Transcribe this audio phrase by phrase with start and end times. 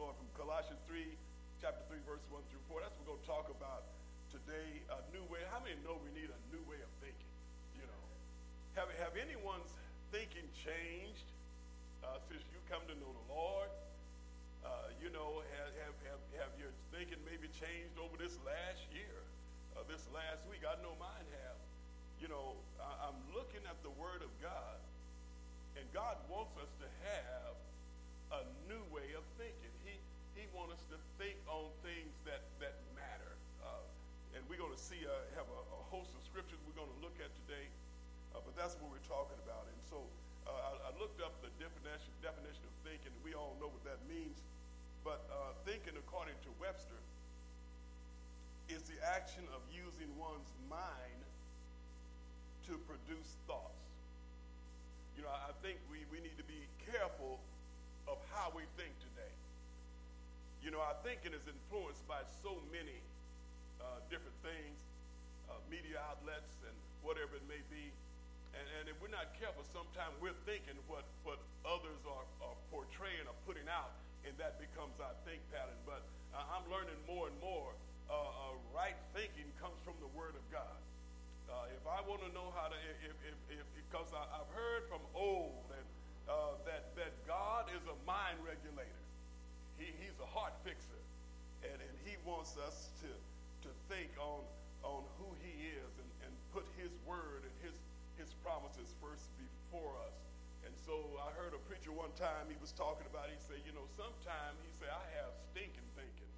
[0.00, 1.04] Lord, from Colossians 3,
[1.60, 2.80] chapter 3, verse 1 through 4.
[2.80, 3.84] That's what we're going to talk about
[4.32, 4.80] today.
[4.88, 5.44] A new way.
[5.52, 7.28] How many know we need a new way of thinking?
[7.76, 8.04] You know,
[8.80, 9.68] have, have anyone's
[10.08, 11.28] thinking changed
[12.00, 13.68] uh, since you come to know the Lord?
[14.64, 19.20] Uh, you know, have, have, have, have your thinking maybe changed over this last year,
[19.76, 20.64] uh, this last week?
[20.64, 21.60] I know mine have.
[22.24, 24.80] You know, I, I'm looking at the Word of God,
[25.76, 27.52] and God wants us to have
[28.32, 29.59] a new way of thinking.
[30.60, 33.32] He us to think on things that, that matter.
[33.64, 33.80] Uh,
[34.36, 37.00] and we're going to see, uh, have a, a, host of scriptures we're going to
[37.00, 37.64] look at today,
[38.36, 39.64] uh, but that's what we're talking about.
[39.72, 40.04] And so
[40.44, 43.08] uh, I, I, looked up the definition, definition of thinking.
[43.24, 44.36] We all know what that means.
[45.00, 47.00] But uh, thinking, according to Webster,
[48.68, 51.24] is the action of using one's mind
[52.68, 53.80] to produce thoughts.
[55.16, 57.40] You know, I think we, we need to be careful
[58.04, 58.92] of how we think.
[60.60, 63.00] You know, our thinking is influenced by so many
[63.80, 64.76] uh, different things,
[65.48, 67.88] uh, media outlets and whatever it may be.
[68.52, 73.24] And, and if we're not careful, sometimes we're thinking what, what others are, are portraying
[73.24, 73.94] or putting out,
[74.28, 75.78] and that becomes our think pattern.
[75.88, 76.04] But
[76.36, 77.72] uh, I'm learning more and more
[78.10, 80.76] uh, uh, right thinking comes from the Word of God.
[81.48, 84.86] Uh, if I want to know how to, if, if, if, because I, I've heard
[84.86, 85.86] from old and
[86.30, 86.89] uh, that,
[92.40, 93.10] us to,
[93.68, 94.40] to think on,
[94.80, 97.76] on who he is and, and put his word and his,
[98.16, 100.16] his promises first before us.
[100.64, 103.76] And so I heard a preacher one time, he was talking about, he said, you
[103.76, 106.32] know, sometimes he said, I have stinking thinking.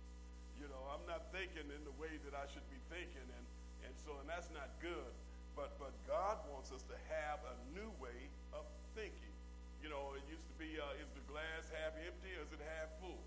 [0.59, 3.23] You know, I'm not thinking in the way that I should be thinking.
[3.23, 3.47] And,
[3.87, 5.15] and so, and that's not good.
[5.55, 8.19] But, but God wants us to have a new way
[8.51, 8.67] of
[8.99, 9.35] thinking.
[9.79, 12.63] You know, it used to be, uh, is the glass half empty or is it
[12.63, 13.23] half full?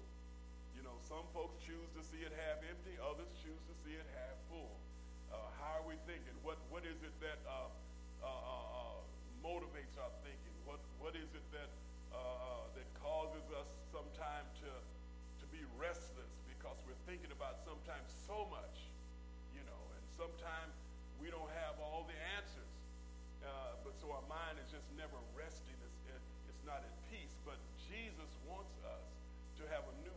[0.85, 4.37] Know, some folks choose to see it half empty, others choose to see it half
[4.53, 4.69] full.
[5.33, 6.37] Uh, how are we thinking?
[6.45, 7.73] What What is it that uh,
[8.21, 9.01] uh, uh, uh
[9.41, 10.53] motivates our thinking?
[10.61, 11.73] What What is it that
[12.77, 14.69] that causes us sometimes to
[15.41, 18.85] to be restless because we're thinking about sometimes so much,
[19.57, 20.77] you know, and sometimes
[21.17, 22.73] we don't have all the answers,
[23.81, 27.33] but so our mind is just never resting It's, it's not at peace.
[27.41, 27.57] But
[27.89, 29.05] Jesus wants us
[29.59, 30.14] to have a new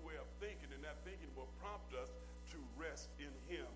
[1.38, 2.10] will prompt us
[2.50, 3.70] to rest in Him.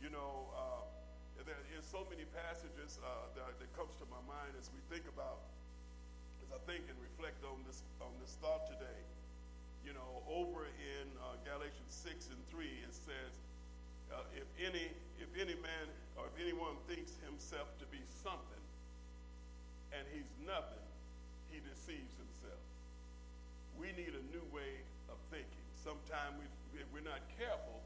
[0.00, 4.56] You know, uh, there is so many passages uh, that, that comes to my mind
[4.56, 5.44] as we think about,
[6.40, 9.00] as I think and reflect on this on this thought today.
[9.84, 13.32] You know, over in uh, Galatians six and three, it says,
[14.10, 14.88] uh, "If any
[15.20, 15.86] if any man
[16.16, 18.64] or if anyone thinks himself to be something,
[19.92, 20.86] and he's nothing."
[21.50, 22.60] he deceives himself.
[23.80, 24.44] We need a new.
[25.86, 27.78] Sometimes we, if we're not careful,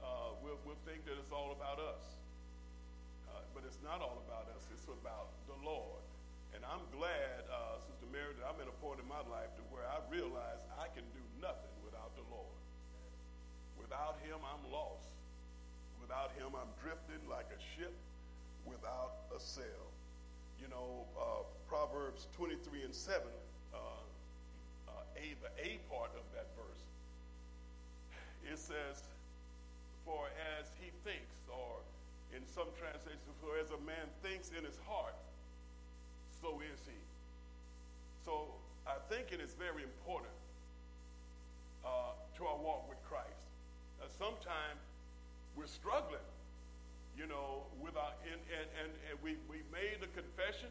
[0.00, 2.00] uh, we'll, we'll think that it's all about us.
[3.28, 4.64] Uh, but it's not all about us.
[4.72, 6.00] It's about the Lord.
[6.56, 9.62] And I'm glad, uh, Sister Mary, that I'm at a point in my life to
[9.68, 12.56] where I realize I can do nothing without the Lord.
[13.76, 15.12] Without him, I'm lost.
[16.00, 17.92] Without him, I'm drifting like a ship
[18.64, 19.92] without a sail.
[20.56, 26.48] You know, uh, Proverbs 23 and 7, uh, uh, a, the A part of that
[26.56, 26.80] verse,
[28.50, 29.02] it says,
[30.04, 30.26] For
[30.58, 31.80] as he thinks, or
[32.34, 35.14] in some translations, for as a man thinks in his heart,
[36.40, 36.98] so is he.
[38.24, 38.50] So
[38.86, 40.34] I think it is very important
[41.84, 43.46] uh, to our walk with Christ.
[44.00, 44.82] Uh, sometimes
[45.54, 46.26] we're struggling,
[47.18, 50.70] you know, with our, and, and, and, and we, we made the confession,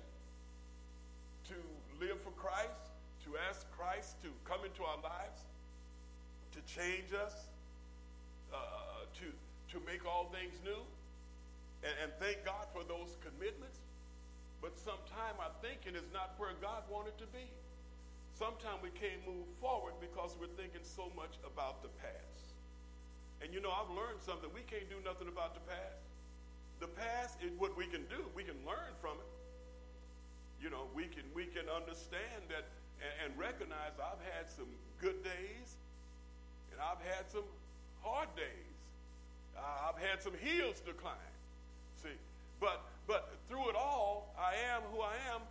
[1.51, 1.57] to
[1.99, 2.91] live for Christ,
[3.25, 5.41] to ask Christ to come into our lives,
[6.55, 7.50] to change us,
[8.53, 9.27] uh, to,
[9.73, 10.83] to make all things new.
[11.83, 13.79] And, and thank God for those commitments.
[14.61, 17.47] But sometimes our thinking is not where God wanted to be.
[18.37, 22.53] Sometimes we can't move forward because we're thinking so much about the past.
[23.41, 24.49] And you know, I've learned something.
[24.53, 26.05] We can't do nothing about the past.
[26.77, 28.21] The past is what we can do.
[28.37, 29.31] We can learn from it
[30.61, 32.69] you know, we can we can understand that
[33.01, 34.69] and, and recognize I've had some
[35.01, 35.73] good days
[36.69, 37.49] and I've had some
[38.03, 38.45] hard days.
[39.57, 41.33] I've had some hills to climb.
[42.01, 42.17] See,
[42.59, 45.41] but but through it all, I am who I am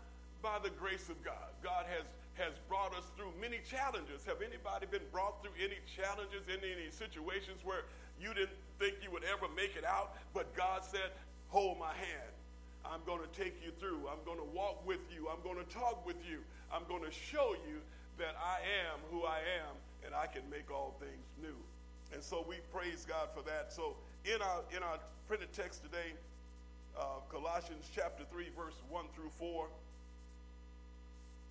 [0.43, 1.51] by the grace of God.
[1.63, 4.25] God has has brought us through many challenges.
[4.25, 7.85] Have anybody been brought through any challenges in any situations where
[8.21, 11.11] you didn't think you would ever make it out, but God said,
[11.49, 12.35] "Hold my hand."
[12.83, 14.09] I'm going to take you through.
[14.09, 15.29] I'm going to walk with you.
[15.29, 16.41] I'm going to talk with you.
[16.73, 17.79] I'm going to show you
[18.19, 18.59] that I
[18.89, 21.57] am who I am and I can make all things new.
[22.13, 23.73] And so we praise God for that.
[23.73, 24.99] So in our in our
[25.29, 26.13] printed text today,
[26.99, 29.67] uh, Colossians chapter 3, verse 1 through 4.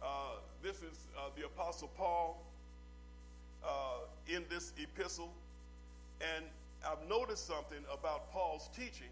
[0.02, 0.06] Uh,
[0.62, 2.42] this is uh, the Apostle Paul
[3.66, 5.32] uh, in this epistle.
[6.22, 6.46] And
[6.86, 9.12] I've noticed something about Paul's teaching.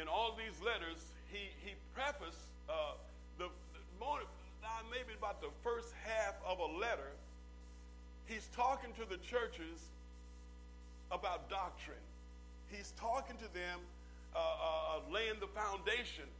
[0.00, 2.94] In all these letters, he, he prefaced uh,
[3.38, 4.20] the, the more,
[4.90, 7.10] maybe about the first half of a letter,
[8.30, 9.90] he's talking to the churches
[11.10, 11.98] about doctrine.
[12.70, 13.82] He's talking to them,
[14.34, 16.30] uh, uh, uh, laying the foundation,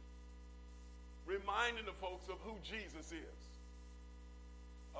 [1.27, 3.39] reminding the folks of who Jesus is,
[4.95, 4.99] uh,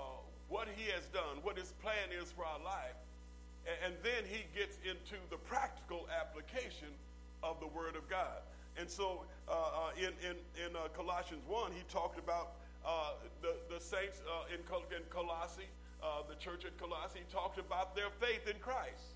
[0.50, 3.00] what he has done, what his plan is for our life.
[3.64, 6.92] And, and then he gets into the practical application
[7.42, 8.44] of the Word of God.
[8.78, 12.52] And so uh, uh, in, in, in Colossians 1, he talked about
[13.42, 14.20] the, the saints
[14.52, 15.70] in, Col- in Colossae,
[16.30, 19.14] the church at Colossae, talked about their faith in Christ.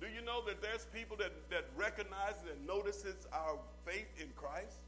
[0.00, 3.56] Do you know that there's people that, that recognizes and notices our
[3.86, 4.82] faith in Christ?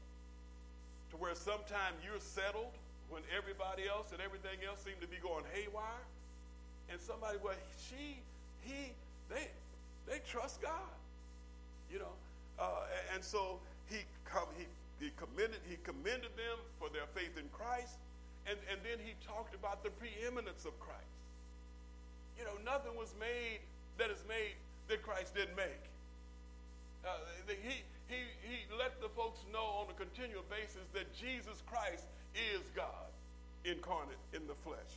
[1.11, 2.75] To where sometimes you're settled
[3.09, 6.03] when everybody else and everything else seem to be going haywire.
[6.91, 8.19] And somebody, well, she,
[8.61, 8.91] he,
[9.29, 9.47] they,
[10.07, 10.91] they trust God.
[11.91, 12.15] You know,
[12.59, 12.83] uh,
[13.15, 13.59] and so
[13.89, 14.03] he,
[14.59, 14.65] he,
[14.99, 17.95] he commended he commended them for their faith in Christ,
[18.49, 21.13] and, and then he talked about the preeminence of Christ.
[22.39, 23.59] You know, nothing was made
[23.97, 24.55] that is made
[24.87, 25.83] that Christ didn't make.
[27.03, 27.17] Uh,
[27.47, 32.05] he, he, he let the folks know on a continual basis that Jesus Christ
[32.35, 33.11] is God
[33.65, 34.93] incarnate in the flesh.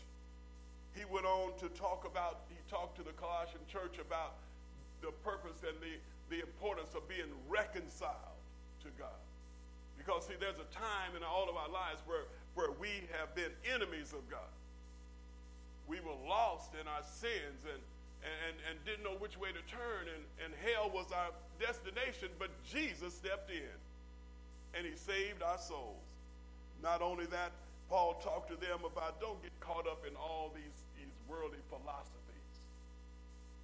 [0.95, 4.39] He went on to talk about, he talked to the Colossian church about
[5.03, 5.97] the purpose and the,
[6.29, 8.39] the importance of being reconciled
[8.83, 9.23] to God.
[9.97, 13.53] Because, see, there's a time in all of our lives where, where we have been
[13.73, 14.53] enemies of God.
[15.89, 17.83] We were lost in our sins and
[18.21, 22.53] and, and didn't know which way to turn, and, and hell was our destination, but
[22.69, 23.77] Jesus stepped in
[24.77, 26.05] and he saved our souls.
[26.83, 27.53] Not only that,
[27.89, 32.55] Paul talked to them about don't get caught up in all these, these worldly philosophies,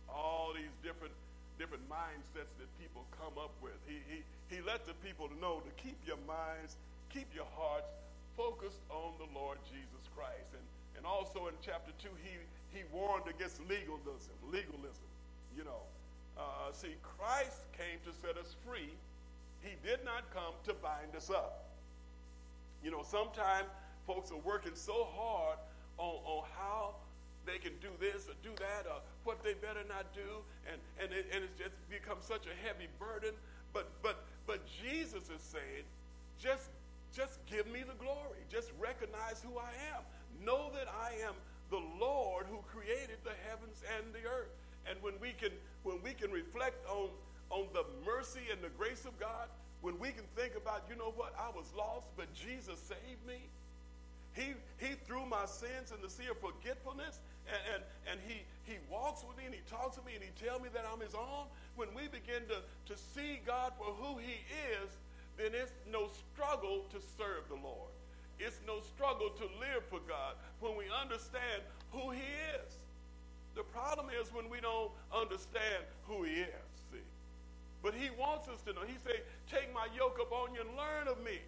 [0.09, 1.15] all these different
[1.57, 3.73] different mindsets that people come up with.
[3.89, 4.21] He, he,
[4.53, 6.77] he let the people know to keep your minds,
[7.09, 7.89] keep your hearts
[8.37, 10.53] focused on the Lord Jesus Christ.
[10.53, 10.63] And,
[10.97, 12.37] and also in chapter 2, he,
[12.77, 14.37] he warned against legalism.
[14.53, 15.09] Legalism,
[15.57, 15.83] you know.
[16.37, 18.93] Uh, see, Christ came to set us free.
[19.65, 21.65] He did not come to bind us up.
[22.85, 23.67] You know, sometimes
[24.07, 25.59] folks are working so hard
[25.99, 26.95] on, on how
[27.47, 31.13] they can do this or do that or what they better not do, and, and,
[31.13, 33.33] it, and it's just become such a heavy burden.
[33.73, 35.87] But, but, but Jesus is saying,
[36.39, 36.69] just,
[37.17, 38.45] just give me the glory.
[38.53, 40.05] Just recognize who I am.
[40.45, 41.33] Know that I am
[41.73, 44.53] the Lord who created the heavens and the earth.
[44.85, 45.51] And when we can,
[45.83, 47.09] when we can reflect on,
[47.49, 49.49] on the mercy and the grace of God,
[49.81, 53.41] when we can think about, you know what, I was lost, but Jesus saved me.
[54.37, 57.83] He, he threw my sins in the sea of forgetfulness, and, and,
[58.13, 60.69] and he, he walks with me and he talks to me and he tells me
[60.77, 61.49] that I'm his own.
[61.81, 64.45] When we begin to, to see God for who he
[64.77, 64.93] is,
[65.37, 67.93] then it's no struggle to serve the Lord.
[68.39, 72.25] It's no struggle to live for God when we understand who He
[72.57, 72.73] is.
[73.55, 77.05] The problem is when we don't understand who He is, see.
[77.83, 78.85] But He wants us to know.
[78.85, 81.41] He said, Take my yoke upon you and learn of me.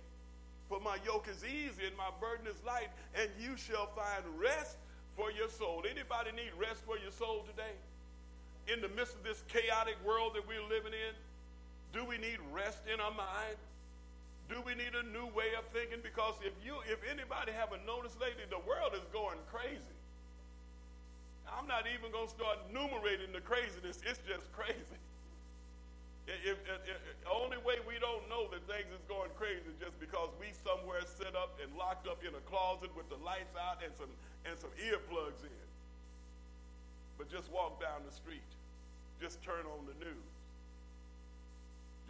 [0.69, 4.77] For my yoke is easy and my burden is light, and you shall find rest
[5.17, 5.85] for your soul.
[5.89, 7.77] Anybody need rest for your soul today?
[8.73, 11.13] In the midst of this chaotic world that we're living in,
[11.93, 13.57] do we need rest in our mind?
[14.69, 16.05] We need a new way of thinking?
[16.05, 19.97] Because if you, if anybody haven't noticed lately, the world is going crazy.
[21.49, 23.97] I'm not even going to start enumerating the craziness.
[24.05, 24.77] It's just crazy.
[26.29, 29.81] If, if, if, the only way we don't know that things is going crazy is
[29.81, 33.57] just because we somewhere set up and locked up in a closet with the lights
[33.57, 34.13] out and some
[34.45, 35.65] and some earplugs in.
[37.17, 38.45] But just walk down the street.
[39.25, 40.29] Just turn on the news.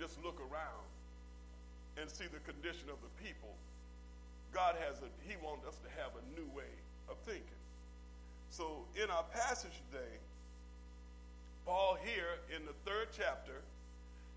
[0.02, 0.82] Just look around
[2.00, 3.52] and see the condition of the people,
[4.54, 6.70] God has a, he wants us to have a new way
[7.10, 7.60] of thinking.
[8.50, 10.14] So in our passage today,
[11.66, 13.60] Paul here in the third chapter,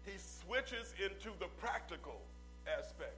[0.05, 2.19] he switches into the practical
[2.67, 3.15] aspect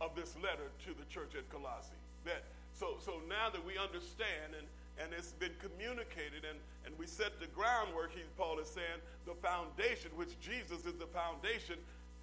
[0.00, 1.94] of this letter to the church at Colossae.
[2.24, 2.42] That
[2.74, 4.66] so so now that we understand and
[4.98, 9.34] and it's been communicated and, and we set the groundwork, he, Paul is saying, the
[9.38, 11.78] foundation, which Jesus is the foundation,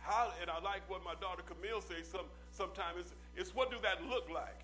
[0.06, 3.78] how, and I like what my daughter Camille says some, sometimes, it's, it's what do
[3.82, 4.62] that look like?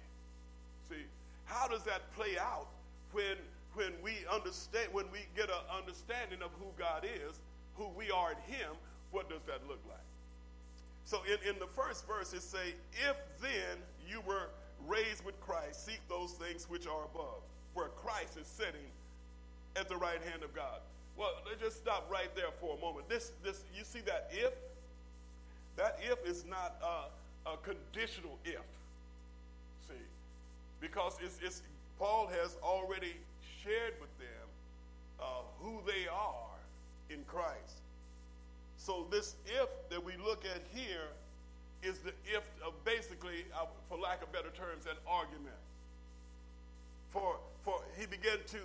[0.90, 1.04] See,
[1.46, 2.68] how does that play out
[3.12, 3.38] when,
[3.74, 7.40] when we understand, when we get an understanding of who God is,
[7.76, 8.78] who we are in Him,
[9.10, 9.98] what does that look like?
[11.06, 12.76] So in, in the first verse, it say,
[13.10, 14.50] if then you were
[14.88, 17.42] raised with Christ, seek those things which are above,
[17.74, 18.90] where Christ is sitting
[19.76, 20.80] at the right hand of God.
[21.18, 23.10] Well, let's just stop right there for a moment.
[23.10, 24.54] This, this, you see that if?
[25.78, 28.62] That if is not a, a conditional if.
[29.88, 29.96] See,
[30.80, 31.62] because it's, it's
[31.98, 33.16] Paul has already
[33.64, 34.48] shared with them
[35.20, 35.26] uh,
[35.60, 36.58] who they are
[37.10, 37.82] in Christ.
[38.78, 41.08] So this if that we look at here
[41.84, 45.56] is the if of basically, uh, for lack of better terms, an argument.
[47.12, 48.58] For, for he began to,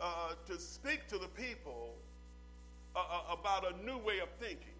[0.00, 1.94] uh, to speak to the people
[2.94, 4.71] uh, uh, about a new way of thinking.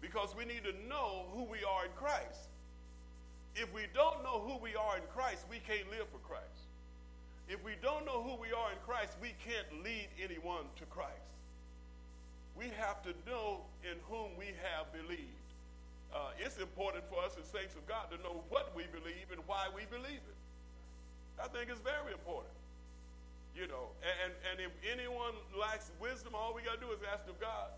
[0.00, 2.48] Because we need to know who we are in Christ.
[3.56, 6.62] If we don't know who we are in Christ, we can't live for Christ.
[7.48, 11.32] If we don't know who we are in Christ, we can't lead anyone to Christ.
[12.54, 15.38] We have to know in whom we have believed.
[16.14, 19.40] Uh, it's important for us as saints of God to know what we believe and
[19.46, 20.38] why we believe it.
[21.40, 22.54] I think it's very important.
[23.56, 27.26] You know, and, and if anyone lacks wisdom, all we got to do is ask
[27.26, 27.74] of God,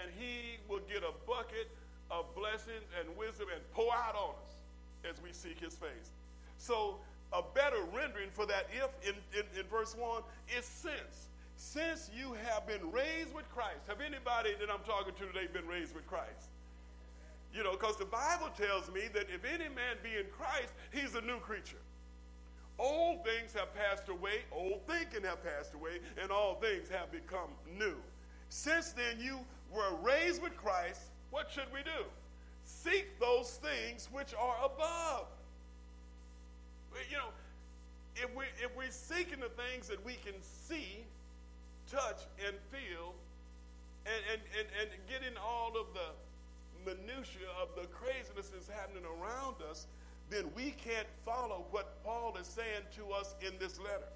[0.00, 1.70] and He will get a bucket
[2.10, 4.52] of blessings and wisdom and pour out on us
[5.08, 6.10] as we seek His face.
[6.58, 6.96] So,
[7.32, 10.22] a better rendering for that if in, in, in verse 1
[10.56, 11.28] is since.
[11.56, 13.80] Since you have been raised with Christ.
[13.88, 16.52] Have anybody that I'm talking to today been raised with Christ?
[17.54, 21.14] You know, because the Bible tells me that if any man be in Christ, he's
[21.14, 21.80] a new creature.
[22.78, 27.48] Old things have passed away, old thinking have passed away, and all things have become
[27.78, 27.96] new.
[28.48, 29.38] Since then you
[29.74, 31.00] were raised with Christ,
[31.30, 32.04] what should we do?
[32.64, 35.26] Seek those things which are above.
[37.10, 37.28] You know,
[38.16, 41.04] if, we, if we're seeking the things that we can see,
[41.90, 43.14] touch, and feel,
[44.04, 46.10] and, and, and, and getting all of the
[46.84, 49.86] minutia of the craziness that's happening around us,
[50.30, 54.10] then we can't follow what Paul is saying to us in this letter.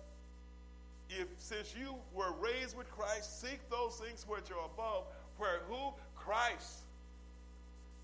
[1.09, 5.05] If since you were raised with Christ, seek those things which are above,
[5.39, 5.93] where who?
[6.17, 6.79] Christ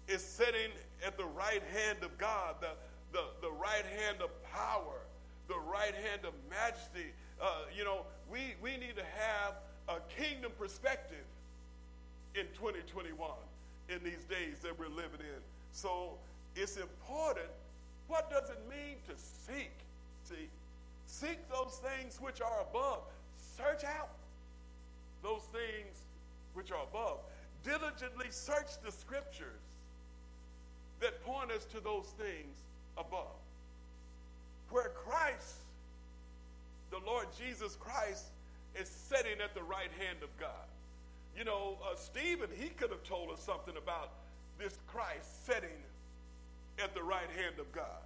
[0.08, 0.70] is sitting
[1.04, 2.70] at the right hand of God, the,
[3.12, 5.00] the, the right hand of power,
[5.48, 7.10] the right hand of majesty.
[7.40, 9.54] Uh, you know, we, we need to have
[9.88, 11.24] a kingdom perspective
[12.34, 13.30] in 2021
[13.88, 15.42] in these days that we're living in.
[15.72, 16.12] So
[16.54, 17.48] it's important
[18.12, 19.72] what does it mean to seek?
[20.24, 20.48] See,
[21.06, 23.00] seek those things which are above.
[23.56, 24.10] Search out
[25.22, 25.96] those things
[26.54, 27.18] which are above.
[27.64, 29.60] Diligently search the scriptures
[31.00, 32.56] that point us to those things
[32.96, 33.36] above.
[34.70, 35.56] Where Christ,
[36.90, 38.24] the Lord Jesus Christ,
[38.78, 40.66] is sitting at the right hand of God.
[41.36, 44.10] You know, uh, Stephen, he could have told us something about
[44.58, 45.80] this Christ sitting
[46.82, 48.02] at the right hand of God.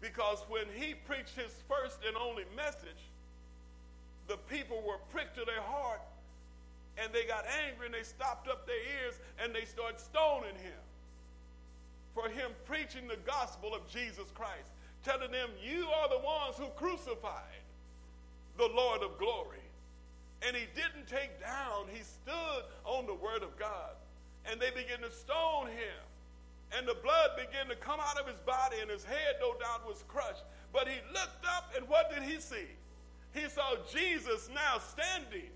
[0.00, 3.00] Because when he preached his first and only message,
[4.28, 6.00] the people were pricked to their heart
[6.98, 10.82] and they got angry and they stopped up their ears and they started stoning him
[12.14, 14.70] for him preaching the gospel of Jesus Christ,
[15.04, 17.64] telling them, You are the ones who crucified
[18.56, 19.58] the Lord of glory.
[20.46, 23.96] And he didn't take down, he stood on the word of God.
[24.48, 26.04] And they began to stone him
[26.76, 29.86] and the blood began to come out of his body, and his head, no doubt,
[29.86, 30.42] was crushed.
[30.72, 32.66] But he looked up, and what did he see?
[33.32, 35.50] He saw Jesus now standing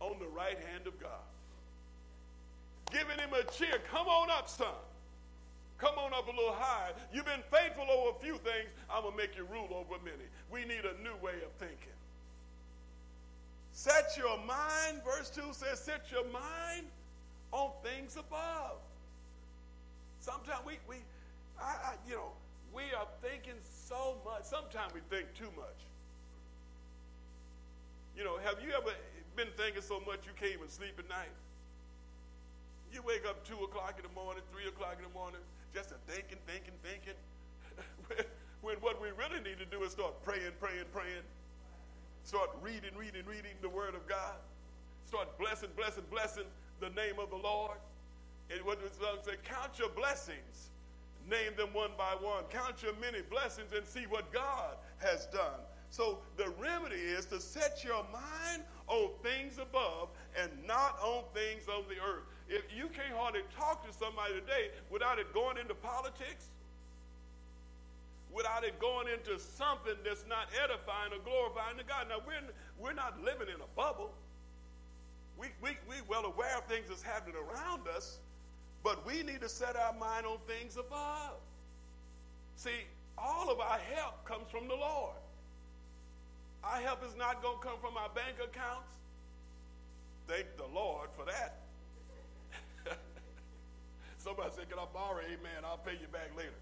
[0.00, 1.24] on the right hand of God,
[2.92, 3.78] giving him a cheer.
[3.90, 4.68] Come on up, son.
[5.78, 6.92] Come on up a little higher.
[7.12, 8.68] You've been faithful over a few things.
[8.90, 10.28] I'm going to make you rule over many.
[10.52, 11.96] We need a new way of thinking.
[13.72, 16.86] Set your mind, verse 2 says, set your mind
[17.52, 18.76] on things above
[20.20, 20.96] Sometimes we, we
[21.58, 22.32] I, I, you know,
[22.72, 24.44] we are thinking so much.
[24.44, 25.80] Sometimes we think too much.
[28.16, 28.92] You know, have you ever
[29.36, 31.32] been thinking so much you can't even sleep at night?
[32.92, 35.40] You wake up 2 o'clock in the morning, 3 o'clock in the morning,
[35.74, 37.18] just a thinking, thinking, thinking.
[38.62, 41.24] when what we really need to do is start praying, praying, praying.
[42.24, 44.36] Start reading, reading, reading the Word of God.
[45.06, 46.44] Start blessing, blessing, blessing
[46.80, 47.78] the name of the Lord.
[48.50, 50.70] And what the song say, count your blessings,
[51.30, 52.44] name them one by one.
[52.50, 55.62] Count your many blessings and see what God has done.
[55.90, 60.08] So the remedy is to set your mind on things above
[60.40, 62.24] and not on things of the earth.
[62.48, 66.46] If you can't hardly talk to somebody today without it going into politics,
[68.32, 72.06] without it going into something that's not edifying or glorifying to God.
[72.08, 72.40] Now, we're,
[72.78, 74.12] we're not living in a bubble.
[75.38, 78.18] We, we, we well aware of things that's happening around us,
[78.84, 81.38] but we need to set our mind on things above.
[82.56, 82.86] See,
[83.18, 85.14] all of our help comes from the Lord.
[86.62, 88.88] Our help is not going to come from our bank accounts.
[90.28, 91.64] Thank the Lord for that.
[94.18, 95.24] Somebody said, "Can I borrow?
[95.24, 95.64] Amen.
[95.64, 96.54] I'll pay you back later."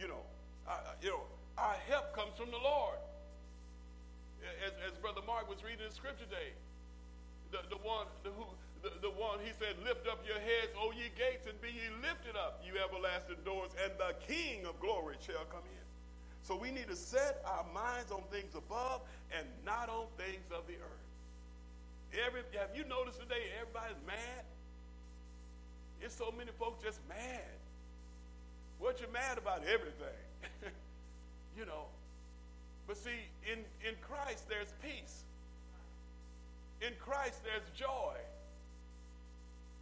[0.00, 0.24] You know,
[0.66, 1.22] uh, you know,
[1.58, 2.96] our help comes from the Lord.
[4.64, 6.56] As, as Brother Mark was reading the scripture today,
[7.52, 8.48] the, the one the, who
[8.80, 11.92] the, the one he said, "Lift up your heads, O ye gates, and be ye
[12.00, 15.79] lifted up, you everlasting doors, and the King of glory shall come in."
[16.42, 19.02] So we need to set our minds on things above
[19.36, 21.06] and not on things of the earth.
[22.26, 24.44] Every, have you noticed today everybody's mad?
[26.02, 27.54] It's so many folks just mad.
[28.78, 29.62] What you mad about?
[29.62, 30.18] Everything.
[31.58, 31.84] you know.
[32.88, 35.22] But see, in, in Christ there's peace.
[36.80, 38.16] In Christ there's joy.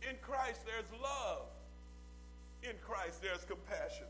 [0.03, 1.47] In Christ there's love.
[2.63, 4.07] In Christ there's compassion.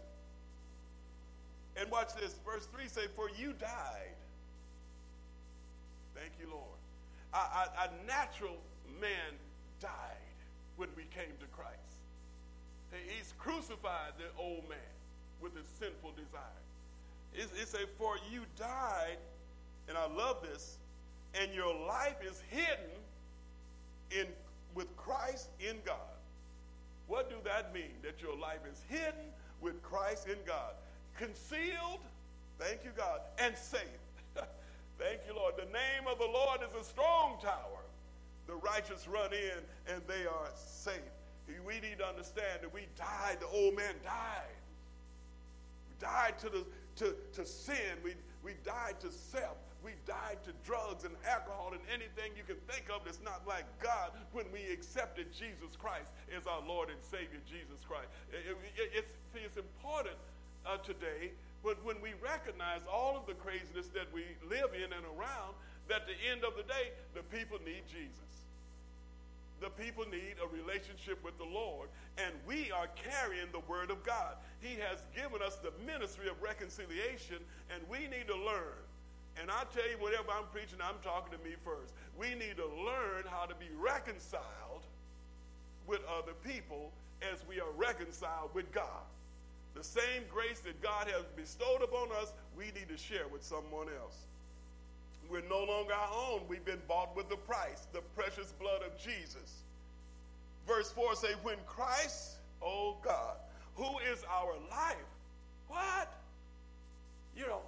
[1.81, 2.35] And watch this.
[2.45, 4.17] Verse 3 say, For you died.
[6.15, 6.65] Thank you, Lord.
[7.33, 8.57] A, a, a natural
[9.01, 9.35] man
[9.81, 9.93] died
[10.77, 11.79] when we came to Christ.
[12.91, 14.79] He's crucified the old man
[15.41, 16.69] with his sinful desires.
[17.35, 19.19] It, it says, For you died,
[19.89, 20.79] and I love this,
[21.35, 22.91] and your life is hidden
[24.11, 24.27] in
[24.75, 25.97] with Christ in God.
[27.07, 27.91] What do that mean?
[28.03, 30.73] That your life is hidden with Christ in God.
[31.19, 31.99] Concealed,
[32.61, 33.83] thank you, God, and safe.
[34.99, 35.55] thank you, Lord.
[35.57, 37.83] The name of the Lord is a strong tower.
[38.47, 39.59] The righteous run in
[39.93, 40.95] and they are safe.
[41.67, 44.63] We need to understand that we died, the old man died.
[45.91, 46.65] We died to, the,
[47.03, 47.99] to, to sin.
[48.05, 49.59] We, we died to self.
[49.83, 53.65] We died to drugs and alcohol and anything you can think of that's not like
[53.83, 58.07] God when we accepted Jesus Christ as our Lord and Savior, Jesus Christ.
[58.31, 60.15] It, it, it's, it's important
[60.69, 61.33] uh, today
[61.65, 66.07] but when we recognize all of the craziness that we live in and around, that
[66.07, 68.29] the end of the day, the people need Jesus
[69.61, 74.05] the people need a relationship with the Lord, and we are carrying the Word of
[74.05, 74.37] God.
[74.61, 77.39] He has given us the ministry of reconciliation,
[77.73, 78.79] and we need to learn.
[79.41, 81.93] And I tell you, whatever I'm preaching, I'm talking to me first.
[82.19, 84.87] We need to learn how to be reconciled
[85.87, 89.07] with other people as we are reconciled with God.
[89.75, 93.87] The same grace that God has bestowed upon us, we need to share with someone
[94.01, 94.17] else.
[95.31, 96.41] We're no longer our own.
[96.49, 99.63] We've been bought with the price, the precious blood of Jesus.
[100.67, 103.37] Verse 4 say, When Christ, oh God,
[103.77, 104.97] who is our life,
[105.69, 106.13] what?
[107.37, 107.61] You know,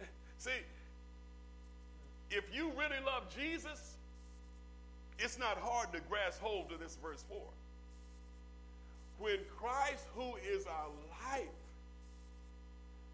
[0.38, 0.50] see,
[2.30, 3.96] if you really love Jesus,
[5.18, 7.38] it's not hard to grasp hold of this verse 4.
[9.18, 10.90] When Christ, who is our
[11.32, 11.48] life,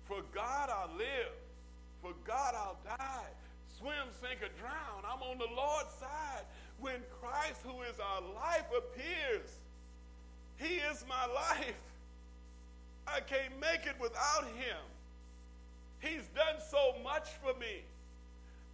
[0.07, 1.33] for God I'll live,
[2.03, 3.29] for God I'll die
[3.83, 5.03] swim, sink, or drown.
[5.03, 6.47] I'm on the Lord's side.
[6.79, 9.51] When Christ, who is our life, appears,
[10.59, 11.83] He is my life.
[13.07, 14.83] I can't make it without Him.
[16.01, 17.83] He's done so much for me.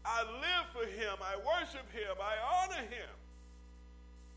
[0.04, 1.16] I live for Him.
[1.24, 2.16] I worship Him.
[2.20, 3.12] I honor Him.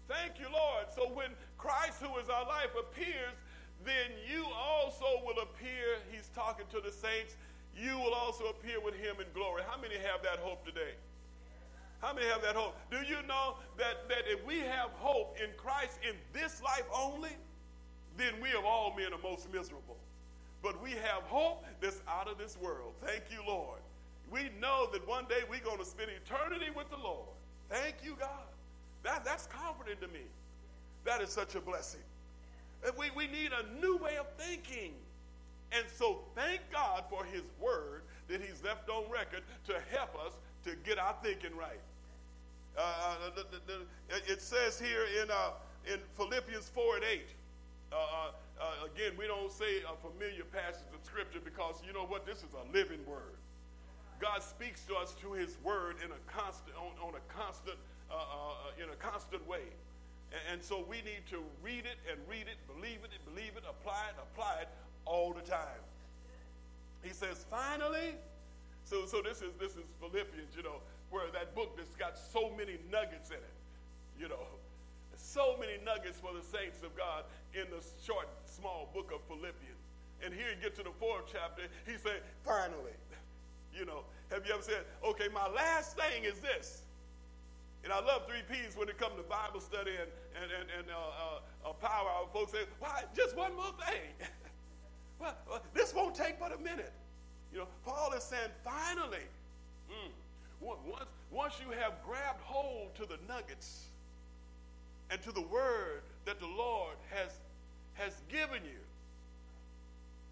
[0.08, 0.88] Thank you, Lord.
[0.95, 3.38] So when Christ, who is our life, appears,
[3.86, 6.02] then you also will appear.
[6.12, 7.36] He's talking to the saints
[7.78, 9.63] you will also appear with him in glory.
[9.67, 10.93] How many have that hope today?
[12.00, 12.76] How many have that hope?
[12.89, 17.32] Do you know that, that if we have hope in Christ in this life only,
[18.17, 19.97] then we of all men are most miserable.
[20.63, 22.93] But we have hope that's out of this world.
[23.06, 23.80] Thank you, Lord.
[24.32, 27.28] We know that one day we're going to spend eternity with the Lord.
[27.69, 28.50] Thank you, God.
[29.04, 30.21] That, that's comforting to me.
[31.04, 32.02] That is such a blessing.
[32.98, 34.94] We, we need a new way of thinking.
[35.72, 40.34] And so thank God for his word that he's left on record to help us
[40.66, 41.80] to get our thinking right.
[42.78, 45.52] Uh, uh the, the, the, it says here in, uh,
[45.92, 47.22] in Philippians 4 and 8,
[47.92, 52.06] uh, uh, uh, again, we don't say a familiar passage of scripture because you know
[52.06, 52.26] what?
[52.26, 53.36] This is a living word.
[54.20, 57.78] God speaks to us through his word in a constant, on, on a constant,
[58.78, 59.66] in a constant way.
[60.52, 63.63] And, so we need to read it and read it, believe it and believe it,
[63.67, 64.70] apply it, apply it
[65.06, 65.84] all the time.
[67.04, 68.15] He says, finally,
[68.86, 72.52] so, so this is this is Philippians, you know, where that book that's got so
[72.56, 73.56] many nuggets in it,
[74.20, 74.48] you know,
[75.17, 79.82] so many nuggets for the saints of God in the short, small book of Philippians.
[80.24, 82.96] And here you get to the fourth chapter, he said, finally.
[83.74, 86.82] You know, have you ever said, okay, my last thing is this?
[87.84, 90.10] And I love three P's when it comes to Bible study and,
[90.41, 92.10] and, and, and uh, uh, uh, power.
[92.32, 94.06] Folks say, why, just one more thing.
[95.20, 96.94] well, well, this won't take but a minute.
[97.52, 99.26] You know, Paul is saying, finally,
[99.89, 100.12] mm,
[100.62, 100.80] once,
[101.32, 103.86] once you have grabbed hold to the nuggets
[105.10, 107.32] and to the word that the Lord has,
[107.96, 108.80] has given you,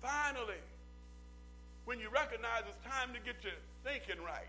[0.01, 0.61] finally,
[1.85, 4.45] when you recognize it's time to get your thinking right,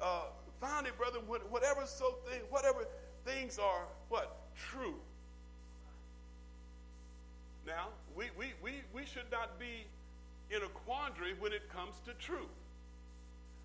[0.00, 0.22] uh,
[0.60, 1.18] finally, brother,
[1.50, 2.86] whatever so thing, whatever
[3.24, 4.94] things are what true.
[7.66, 9.84] Now, we, we, we, we should not be
[10.50, 12.48] in a quandary when it comes to truth.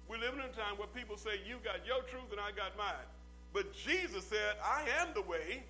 [0.09, 2.77] We live in a time where people say, You got your truth and I got
[2.77, 3.07] mine.
[3.53, 5.63] But Jesus said, I am the way,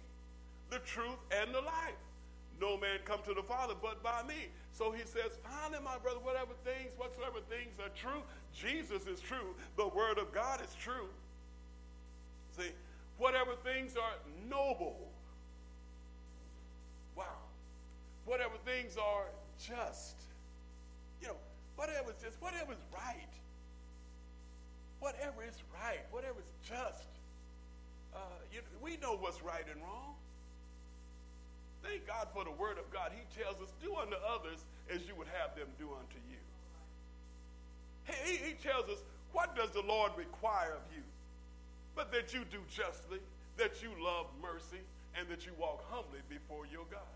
[0.71, 1.99] the truth, and the life.
[2.61, 4.47] No man come to the Father but by me.
[4.71, 8.21] So he says, finally, my brother, whatever things, whatsoever things are true,
[8.55, 9.55] Jesus is true.
[9.77, 11.07] The Word of God is true.
[12.57, 12.69] See,
[13.17, 14.13] whatever things are
[14.49, 14.97] noble.
[17.15, 17.25] Wow.
[18.25, 19.25] Whatever things are
[19.59, 20.15] just.
[21.21, 21.35] You know,
[21.75, 23.33] whatever is just, whatever is right.
[24.99, 27.07] Whatever is right, whatever is just.
[28.15, 28.19] Uh,
[28.53, 30.15] you, we know what's right and wrong.
[31.84, 33.12] Thank God for the word of God.
[33.12, 36.41] He tells us, do unto others as you would have them do unto you.
[38.08, 41.04] He, he tells us, what does the Lord require of you?
[41.96, 43.19] But that you do justly,
[43.58, 44.82] that you love mercy,
[45.19, 47.13] and that you walk humbly before your God.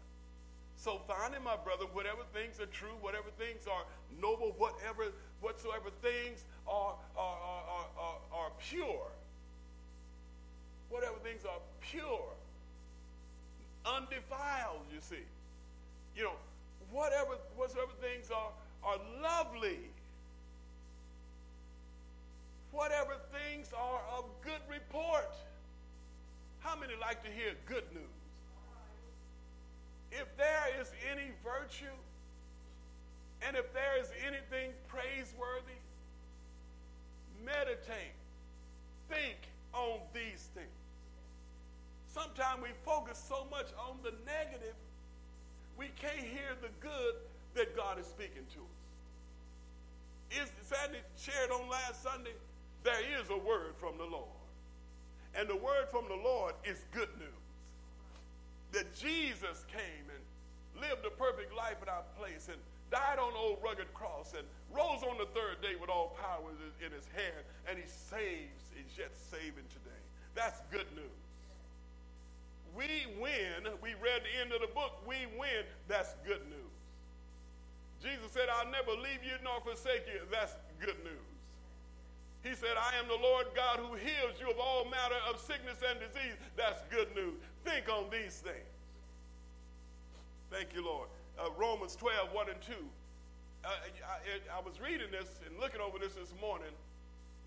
[0.77, 3.83] So finally, my brother, whatever things are true, whatever things are
[4.21, 5.05] noble, whatever,
[5.41, 9.07] whatsoever things are, are, are, are, are pure,
[10.89, 12.29] whatever things are pure,
[13.95, 15.23] undefiled, you see.
[16.15, 16.33] You know,
[16.91, 18.51] whatever, whatsoever things are,
[18.83, 19.79] are lovely,
[22.71, 25.31] whatever things are of good report.
[26.61, 28.03] How many like to hear good news?
[30.11, 31.95] If there is any virtue,
[33.45, 35.79] and if there is anything praiseworthy,
[37.45, 38.15] meditate,
[42.67, 44.75] we focus so much on the negative,
[45.79, 47.15] we can't hear the good
[47.55, 50.43] that God is speaking to us.
[50.43, 52.35] Is Sandy shared on last Sunday?
[52.83, 54.35] There is a word from the Lord.
[55.35, 57.43] And the word from the Lord is good news.
[58.73, 60.21] That Jesus came and
[60.83, 62.59] lived a perfect life in our place and
[62.91, 64.43] died on the old rugged cross and
[64.75, 66.51] rose on the third day with all power
[66.83, 70.03] in his hand, and he saves, is yet saving today.
[70.35, 71.26] That's good news
[72.77, 73.65] we win.
[73.81, 75.01] We read the end of the book.
[75.09, 75.65] We win.
[75.89, 76.77] That's good news.
[77.97, 80.21] Jesus said, I'll never leave you nor forsake you.
[80.29, 81.27] That's good news.
[82.45, 85.81] He said, I am the Lord God who heals you of all matter of sickness
[85.81, 86.37] and disease.
[86.55, 87.33] That's good news.
[87.65, 88.71] Think on these things.
[90.53, 91.09] Thank you, Lord.
[91.35, 92.73] Uh, Romans 12, 1 and 2.
[93.65, 96.71] Uh, I, I, was reading this and looking over this this morning.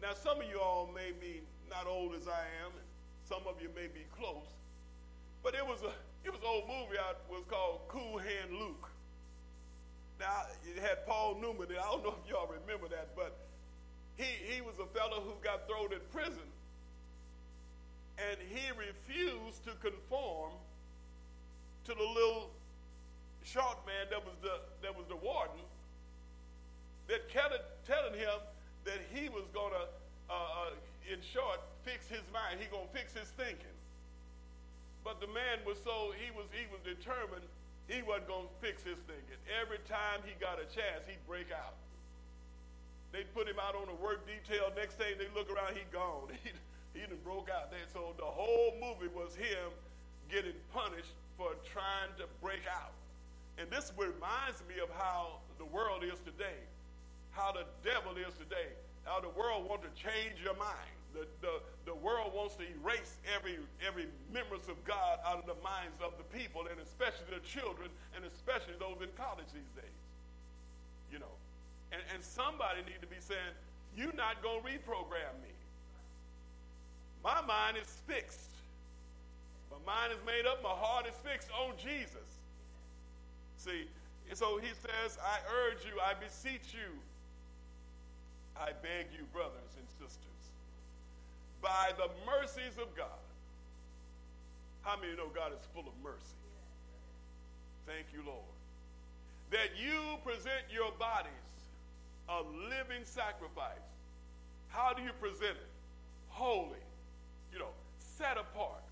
[0.02, 1.40] Now, some of you all may be
[1.70, 2.86] not old as I am, and
[3.24, 4.44] some of you may be close.
[5.42, 5.92] But it was a
[6.24, 8.90] it was an old movie out was called Cool Hand Luke.
[10.18, 11.68] Now it had Paul Newman.
[11.70, 13.36] I don't know if y'all remember that, but
[14.16, 16.48] he he was a fellow who got thrown in prison,
[18.18, 20.52] and he refused to conform
[21.86, 22.50] to the little
[23.44, 25.64] short man that was the that was the warden
[27.08, 28.38] that kept telling him
[28.84, 29.90] that he was gonna,
[30.30, 32.60] uh, uh, in short, fix his mind.
[32.60, 33.74] He gonna fix his thinking.
[35.10, 37.42] But the man was so, he was, he was determined
[37.90, 39.18] he wasn't going to fix his thing.
[39.26, 41.74] And Every time he got a chance, he'd break out.
[43.10, 44.70] They'd put him out on a work detail.
[44.78, 46.30] Next thing they look around, he gone.
[46.94, 47.86] He, he done broke out there.
[47.90, 49.74] So the whole movie was him
[50.30, 52.94] getting punished for trying to break out.
[53.58, 56.58] And this reminds me of how the world is today,
[57.30, 58.74] how the devil is today,
[59.06, 60.99] how the world wants to change your mind.
[61.14, 61.54] The, the,
[61.86, 66.14] the world wants to erase every, every members of God out of the minds of
[66.18, 70.00] the people, and especially the children, and especially those in college these days.
[71.12, 71.34] You know.
[71.90, 73.54] And, and somebody need to be saying,
[73.96, 75.54] you're not going to reprogram me.
[77.24, 78.54] My mind is fixed.
[79.70, 80.62] My mind is made up.
[80.62, 82.30] My heart is fixed on Jesus.
[83.58, 83.90] See,
[84.34, 86.94] so he says, I urge you, I beseech you,
[88.56, 90.29] I beg you, brothers and sisters
[91.62, 93.20] by the mercies of God.
[94.82, 96.38] How many know God is full of mercy?
[97.86, 98.46] Thank you, Lord.
[99.50, 101.32] that you present your bodies
[102.28, 103.82] a living sacrifice.
[104.68, 105.70] How do you present it?
[106.28, 106.78] Holy,
[107.52, 108.86] you know, set apart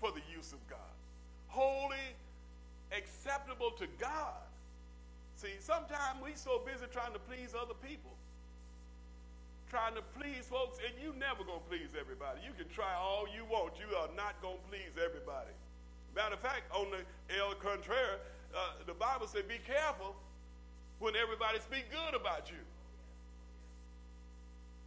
[0.00, 0.78] for the use of God.
[1.48, 2.08] Holy,
[2.96, 4.40] acceptable to God.
[5.36, 8.16] See, sometimes we so busy trying to please other people
[9.84, 12.40] trying to please folks, and you never gonna please everybody.
[12.40, 15.52] You can try all you want, you are not gonna please everybody.
[16.16, 17.04] Matter of fact, on the
[17.36, 18.16] El Contraire,
[18.56, 20.16] uh, the Bible said, "Be careful
[21.00, 22.64] when everybody speak good about you."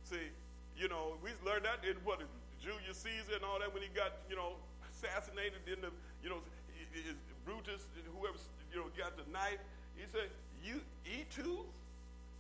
[0.06, 0.32] See,
[0.76, 2.18] you know, we learned that in what
[2.64, 4.58] Julius Caesar and all that when he got, you know,
[4.90, 5.92] assassinated in the,
[6.24, 6.42] you know,
[7.46, 7.86] Brutus,
[8.18, 8.38] whoever,
[8.74, 9.60] you know, got the knife.
[9.96, 10.32] He said,
[10.64, 11.70] "You eat too."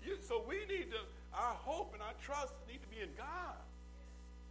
[0.03, 1.01] You, so we need to
[1.37, 3.55] our hope and our trust need to be in God.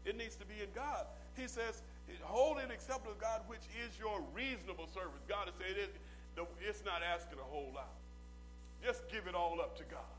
[0.04, 1.06] It needs to be in God.
[1.36, 1.82] He says,
[2.22, 5.20] holy and acceptable to God, which is your reasonable service.
[5.28, 5.92] God is saying it,
[6.62, 7.90] it's not asking a whole lot.
[8.84, 10.14] Just give it all up to God.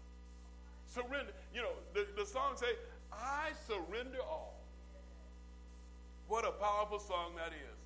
[0.88, 1.32] Surrender.
[1.53, 2.75] You know, the, the song say,
[3.13, 4.56] I surrender all.
[6.27, 7.77] What a powerful song that is.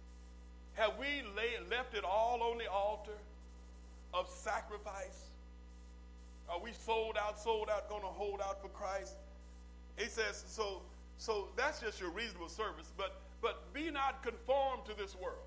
[0.74, 3.17] Have we lay, left it all on the altar
[4.13, 5.30] of sacrifice?
[6.52, 9.16] Are we sold out, sold out, going to hold out for Christ?
[9.98, 10.82] He says, so,
[11.18, 15.38] so that's just your reasonable service, but, but be not conformed to this world.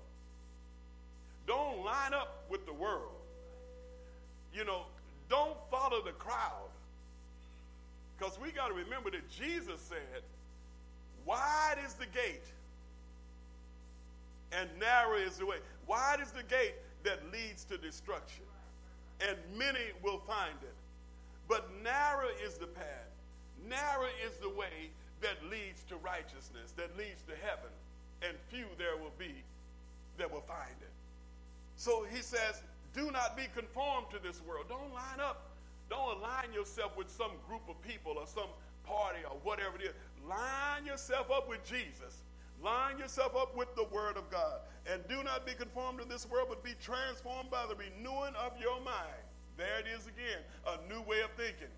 [1.47, 3.11] Don't line up with the world.
[4.53, 4.83] You know,
[5.29, 6.69] don't follow the crowd.
[8.17, 10.23] Because we got to remember that Jesus said,
[11.25, 12.45] Wide is the gate,
[14.51, 15.57] and narrow is the way.
[15.87, 18.43] Wide is the gate that leads to destruction,
[19.27, 20.74] and many will find it.
[21.47, 23.11] But narrow is the path,
[23.67, 24.89] narrow is the way
[25.21, 27.71] that leads to righteousness, that leads to heaven,
[28.21, 29.33] and few there will be
[30.17, 30.91] that will find it.
[31.77, 32.61] So he says,
[32.95, 34.65] do not be conformed to this world.
[34.69, 35.51] Don't line up.
[35.89, 38.49] Don't align yourself with some group of people or some
[38.85, 39.93] party or whatever it is.
[40.27, 42.23] Line yourself up with Jesus.
[42.63, 44.61] Line yourself up with the Word of God.
[44.91, 48.53] And do not be conformed to this world, but be transformed by the renewing of
[48.59, 49.24] your mind
[49.57, 51.71] there it is again, a new way of thinking.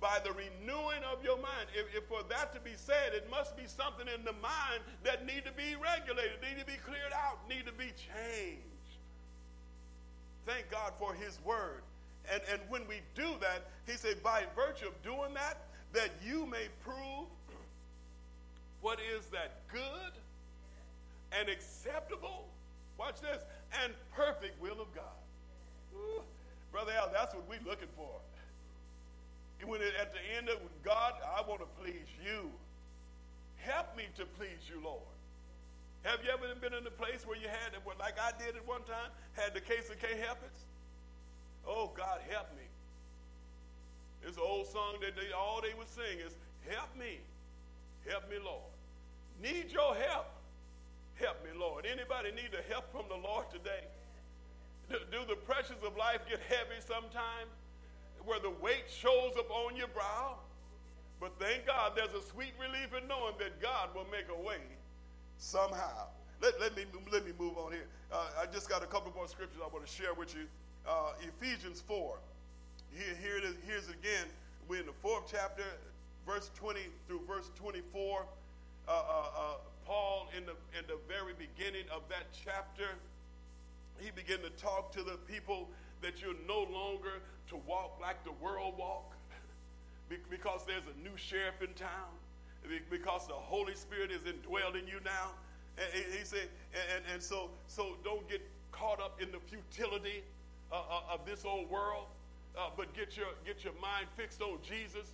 [0.00, 1.72] By the renewing of your mind.
[1.74, 5.24] If, if, for that to be said, it must be something in the mind that
[5.24, 8.60] need to be regulated, need to be cleared out, need to be changed.
[10.44, 11.82] Thank God for his word.
[12.32, 16.46] And, and when we do that, he said, by virtue of doing that, that you
[16.46, 17.26] may prove
[18.82, 20.12] what is that good
[21.32, 22.46] and acceptable,
[22.98, 23.42] watch this,
[23.82, 25.04] and perfect will of God.
[25.96, 26.22] Ooh.
[26.76, 28.12] Brother Al, that's what we're looking for.
[29.64, 32.52] And When it, at the end of God, I want to please you.
[33.64, 35.00] Help me to please you, Lord.
[36.04, 38.84] Have you ever been in a place where you had, like I did at one
[38.84, 40.20] time, had the case of K.
[40.20, 40.68] Heifetz?
[41.66, 42.68] Oh, God, help me.
[44.20, 46.36] This old song that they, all they would sing is,
[46.68, 47.24] help me.
[48.04, 48.68] Help me, Lord.
[49.40, 50.28] Need your help.
[51.14, 51.86] Help me, Lord.
[51.88, 53.88] Anybody need the help from the Lord today?
[54.88, 57.50] Do, do the pressures of life get heavy sometimes
[58.24, 60.38] where the weight shows up on your brow?
[61.20, 64.60] But thank God there's a sweet relief in knowing that God will make a way
[65.38, 66.08] somehow.
[66.42, 67.88] Let, let, me, let me move on here.
[68.12, 70.46] Uh, I just got a couple more scriptures I want to share with you.
[70.86, 72.18] Uh, Ephesians 4.
[72.92, 73.54] Here, here it is.
[73.66, 74.26] Here's it again.
[74.68, 75.64] We're in the fourth chapter,
[76.26, 78.26] verse 20 through verse 24.
[78.86, 79.54] Uh, uh, uh,
[79.86, 82.90] Paul, in the, in the very beginning of that chapter,
[83.98, 85.68] he began to talk to the people
[86.02, 89.14] that you're no longer to walk like the world walk
[90.30, 92.12] because there's a new sheriff in town,
[92.90, 95.30] because the Holy Spirit is indwelled in you now.
[95.78, 98.40] And he said, and, and so, so don't get
[98.72, 100.22] caught up in the futility
[100.72, 102.06] uh, uh, of this old world,
[102.58, 105.12] uh, but get your, get your mind fixed on Jesus.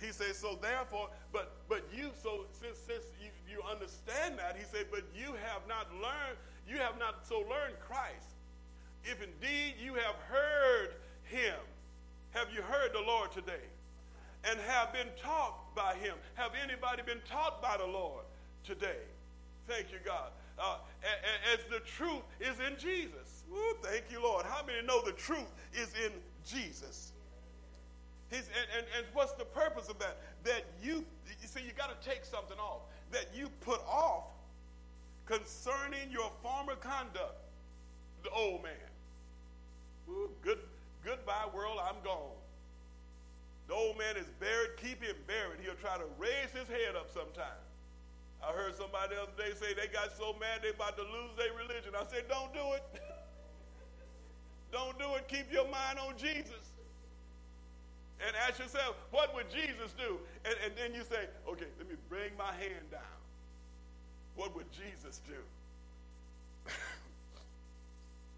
[0.00, 4.64] He says, so therefore, but but you, so since since you, you understand that, he
[4.64, 8.36] said, but you have not learned you have not so learned Christ.
[9.04, 10.90] If indeed you have heard
[11.24, 11.56] him,
[12.32, 13.64] have you heard the Lord today?
[14.44, 16.14] And have been taught by him.
[16.34, 18.24] Have anybody been taught by the Lord
[18.64, 19.02] today?
[19.66, 20.30] Thank you, God.
[20.58, 20.76] Uh,
[21.52, 23.44] as the truth is in Jesus.
[23.52, 24.44] Ooh, thank you, Lord.
[24.46, 26.12] How many know the truth is in
[26.46, 27.12] Jesus?
[28.30, 28.42] And,
[28.76, 30.18] and, and what's the purpose of that?
[30.44, 31.04] That you,
[31.40, 32.82] you see, you got to take something off.
[33.10, 34.24] That you put off
[35.28, 37.36] concerning your former conduct,
[38.24, 38.88] the old man.
[40.08, 40.58] Ooh, good,
[41.04, 42.32] goodbye, world, I'm gone.
[43.68, 45.60] The old man is buried, keep him buried.
[45.62, 47.60] He'll try to raise his head up sometime.
[48.40, 51.36] I heard somebody the other day say they got so mad they about to lose
[51.36, 51.92] their religion.
[51.92, 52.82] I said, don't do it.
[54.70, 55.26] Don't do it.
[55.28, 56.60] Keep your mind on Jesus.
[58.20, 60.18] And ask yourself, what would Jesus do?
[60.44, 63.17] And, and then you say, okay, let me bring my hand down.
[64.38, 66.70] What would Jesus do?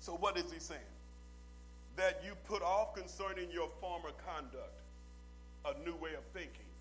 [0.01, 0.81] so, what is he saying?
[1.97, 4.81] That you put off concerning your former conduct
[5.67, 6.73] a new way of thinking.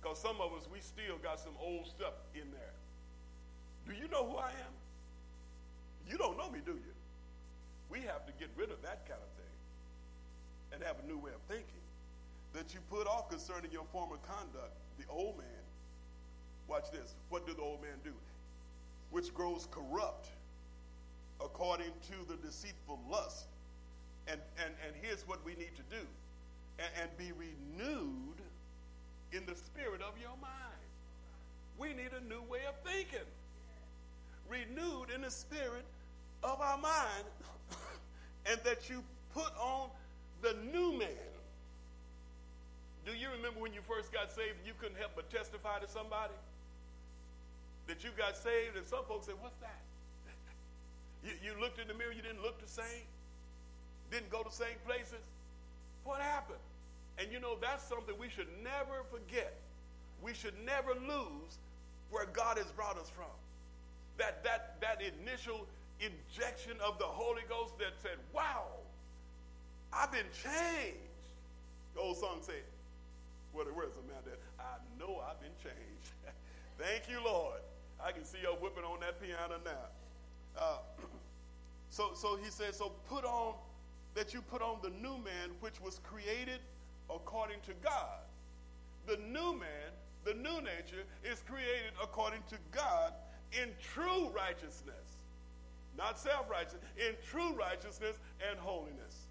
[0.00, 2.76] Because some of us, we still got some old stuff in there.
[3.90, 4.74] Do you know who I am?
[6.08, 6.94] You don't know me, do you?
[7.90, 9.56] We have to get rid of that kind of thing
[10.72, 11.82] and have a new way of thinking
[12.54, 15.67] that you put off concerning your former conduct, the old man.
[16.68, 17.14] Watch this.
[17.30, 18.12] What did the old man do?
[19.10, 20.28] Which grows corrupt
[21.40, 23.46] according to the deceitful lust.
[24.26, 26.04] And, and, and here's what we need to do
[26.78, 28.38] and, and be renewed
[29.32, 30.52] in the spirit of your mind.
[31.78, 33.26] We need a new way of thinking.
[34.48, 35.84] Renewed in the spirit
[36.42, 37.24] of our mind,
[38.46, 39.02] and that you
[39.34, 39.88] put on
[40.42, 41.08] the new man.
[43.04, 46.34] Do you remember when you first got saved you couldn't help but testify to somebody?
[47.88, 49.80] That you got saved, and some folks said, What's that?
[51.24, 53.08] you, you looked in the mirror, you didn't look the same,
[54.12, 55.24] didn't go the same places.
[56.04, 56.62] What happened?
[57.18, 59.56] And you know, that's something we should never forget.
[60.22, 61.58] We should never lose
[62.10, 63.32] where God has brought us from.
[64.18, 65.66] That, that, that initial
[66.00, 68.66] injection of the Holy Ghost that said, wow,
[69.92, 70.98] I've been changed.
[71.94, 72.62] The old song said,
[73.58, 76.12] it was, man, that I know I've been changed.
[76.78, 77.58] Thank you, Lord.
[78.04, 80.60] I can see you whipping on that piano now.
[80.60, 80.78] Uh,
[81.90, 83.54] so, so he said, so put on,
[84.14, 86.60] that you put on the new man which was created
[87.10, 88.18] according to God.
[89.06, 89.90] The new man,
[90.24, 93.12] the new nature, is created according to God
[93.52, 95.16] in true righteousness,
[95.96, 98.16] not self righteousness, in true righteousness
[98.48, 99.26] and holiness.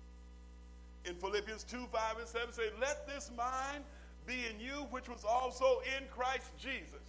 [1.06, 3.84] In Philippians 2 5 and 7 say, Let this mind
[4.26, 7.07] be in you, which was also in Christ Jesus.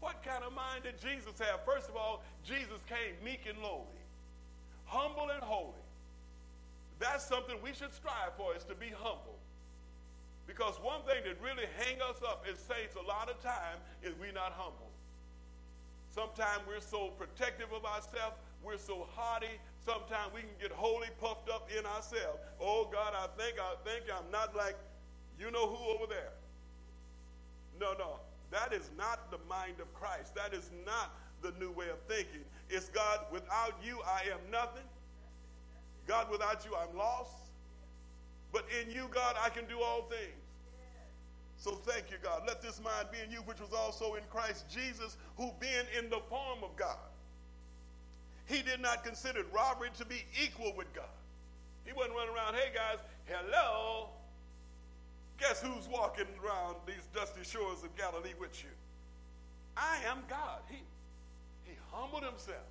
[0.00, 1.64] What kind of mind did Jesus have?
[1.64, 4.02] First of all, Jesus came meek and lowly,
[4.86, 5.82] humble and holy.
[6.98, 9.38] That's something we should strive for, is to be humble.
[10.46, 14.14] Because one thing that really hang us up as saints a lot of time is
[14.18, 14.88] we're not humble.
[16.14, 18.34] Sometimes we're so protective of ourselves,
[18.64, 19.60] we're so haughty.
[19.84, 22.38] Sometimes we can get wholly puffed up in ourselves.
[22.60, 24.76] Oh God, I think I think I'm not like
[25.38, 26.32] you know who over there.
[27.78, 28.18] No, no.
[28.50, 30.34] That is not the mind of Christ.
[30.34, 32.44] That is not the new way of thinking.
[32.70, 34.86] It's God, without you, I am nothing.
[36.06, 37.32] God, without you, I'm lost.
[38.52, 40.32] But in you, God, I can do all things.
[41.58, 42.42] So thank you, God.
[42.46, 46.08] Let this mind be in you, which was also in Christ Jesus, who being in
[46.08, 46.96] the form of God,
[48.46, 51.04] he did not consider robbery to be equal with God.
[51.84, 54.08] He wasn't running around, hey guys, hello.
[55.38, 58.70] Guess who's walking around these dusty shores of Galilee with you?
[59.76, 60.60] I am God.
[60.68, 60.78] He,
[61.64, 62.66] he humbled himself.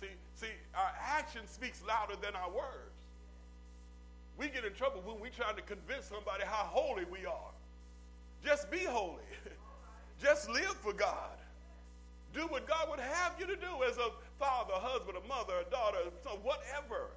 [0.00, 2.94] See, see, our action speaks louder than our words.
[4.36, 7.52] We get in trouble when we try to convince somebody how holy we are.
[8.44, 9.24] Just be holy.
[10.22, 11.36] Just live for God.
[12.34, 15.54] Do what God would have you to do as a father, a husband, a mother,
[15.66, 17.08] a daughter, so whatever.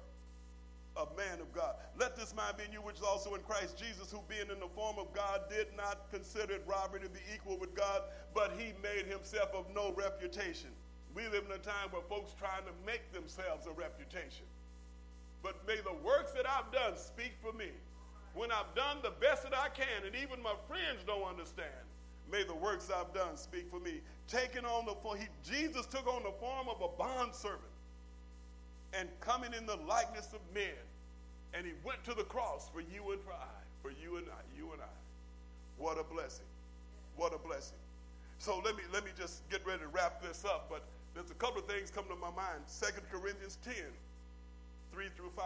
[0.96, 1.76] A man of God.
[1.98, 4.60] Let this mind be in you, which is also in Christ Jesus, who being in
[4.60, 8.02] the form of God did not consider robbery to be equal with God,
[8.34, 10.68] but he made himself of no reputation.
[11.14, 14.44] We live in a time where folks trying to make themselves a reputation
[15.42, 17.70] but may the works that I've done speak for me.
[18.34, 21.84] When I've done the best that I can, and even my friends don't understand,
[22.30, 24.00] may the works I've done speak for me.
[24.28, 27.71] Taking on the form, Jesus took on the form of a bondservant
[28.98, 30.78] and coming in the likeness of men.
[31.54, 34.40] And he went to the cross for you and for I, for you and I,
[34.56, 34.94] you and I.
[35.78, 36.46] What a blessing.
[37.16, 37.76] What a blessing.
[38.38, 40.82] So let me let me just get ready to wrap this up, but
[41.14, 42.64] there's a couple of things come to my mind.
[42.66, 43.74] Second Corinthians 10.
[44.92, 45.44] 3 through 5.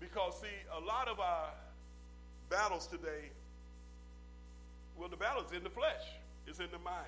[0.00, 1.48] Because, see, a lot of our
[2.50, 3.30] battles today,
[4.98, 6.02] well, the battle's in the flesh,
[6.46, 7.06] it's in the mind.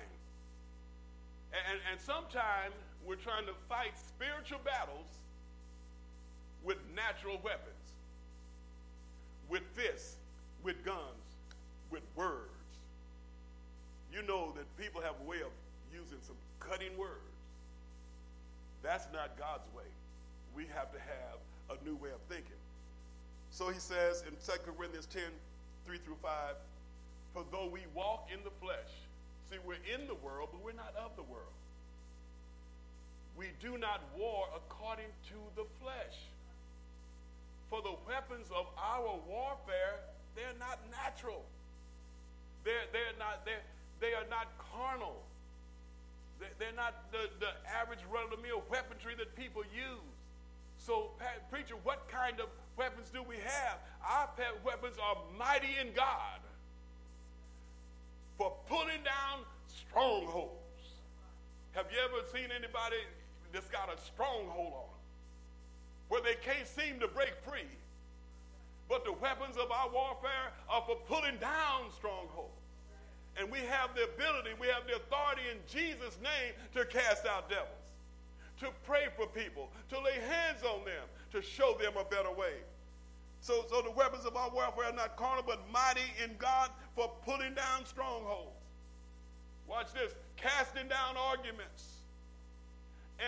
[1.51, 2.73] And, and sometimes
[3.05, 5.07] we're trying to fight spiritual battles
[6.63, 7.83] with natural weapons,
[9.49, 10.15] with fists,
[10.63, 11.25] with guns,
[11.91, 12.49] with words.
[14.13, 15.51] You know that people have a way of
[15.93, 17.31] using some cutting words.
[18.83, 19.89] That's not God's way
[20.55, 21.39] we have to have
[21.71, 22.59] a new way of thinking.
[23.51, 25.23] So he says in 2 Corinthians 10
[25.85, 26.55] 3 through 5,
[27.33, 28.91] for though we walk in the flesh,
[29.49, 31.55] see, we're in the world, but we're not of the world.
[33.39, 36.19] We do not war according to the flesh.
[37.69, 40.03] For the weapons of our warfare,
[40.35, 41.45] they're not natural.
[42.65, 43.63] They're, they're not, they're,
[44.01, 45.23] they are not carnal.
[46.39, 50.11] They're, they're not the, the average run-of-the-mill weaponry that people use.
[50.77, 51.11] So,
[51.49, 53.77] preacher, what kind of weapons do we have?
[54.03, 54.27] Our
[54.65, 56.43] weapons are mighty in God
[58.37, 60.59] for pulling down strongholds.
[61.71, 62.99] Have you ever seen anybody
[63.53, 65.01] that's got a stronghold on them
[66.09, 67.69] where they can't seem to break free?
[68.87, 72.53] But the weapons of our warfare are for pulling down strongholds.
[73.37, 77.49] And we have the ability, we have the authority in Jesus' name to cast out
[77.49, 77.79] devils
[78.59, 82.53] to pray for people, to lay hands on them, to show them a better way.
[83.41, 87.09] So, so the weapons of our warfare are not carnal, but mighty in God for
[87.25, 88.51] pulling down strongholds.
[89.67, 91.98] Watch this casting down arguments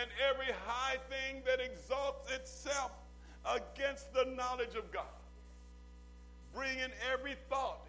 [0.00, 2.92] and every high thing that exalts itself
[3.44, 5.04] against the knowledge of God.
[6.54, 7.86] Bringing every thought,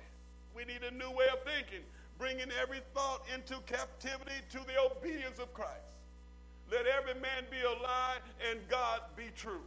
[0.56, 1.84] we need a new way of thinking,
[2.18, 5.94] bringing every thought into captivity to the obedience of Christ.
[6.72, 8.18] Let every man be a lie
[8.50, 9.62] and God be true.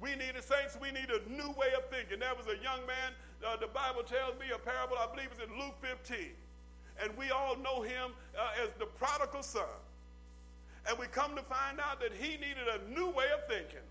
[0.00, 2.18] We need, the saints, we need a new way of thinking.
[2.18, 3.14] There was a young man,
[3.46, 6.28] uh, the Bible tells me a parable, I believe it's in Luke 15.
[7.02, 9.70] And we all know him uh, as the prodigal son.
[10.88, 13.84] And we come to find out that he needed a new way of thinking.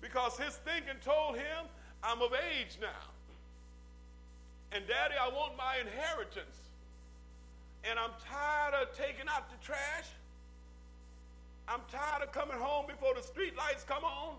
[0.00, 1.68] Because his thinking told him,
[2.02, 3.06] I'm of age now.
[4.72, 6.56] And daddy, I want my inheritance.
[7.84, 10.08] And I'm tired of taking out the trash.
[11.68, 14.34] I'm tired of coming home before the street lights come on.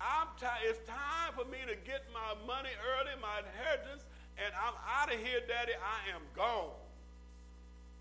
[0.00, 0.28] I'm.
[0.64, 4.02] It's time for me to get my money early, my inheritance,
[4.38, 5.72] and I'm out of here, Daddy.
[5.76, 6.79] I am gone.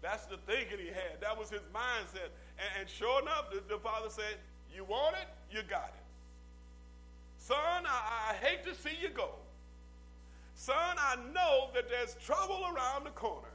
[0.01, 1.19] That's the thinking he had.
[1.21, 2.31] That was his mindset.
[2.57, 4.37] And, and sure enough, the, the, father said,
[4.73, 5.27] You want it?
[5.55, 6.03] You got it.
[7.37, 9.29] Son, I, I hate to see you go.
[10.55, 13.47] Son, I know that there's trouble around the corner.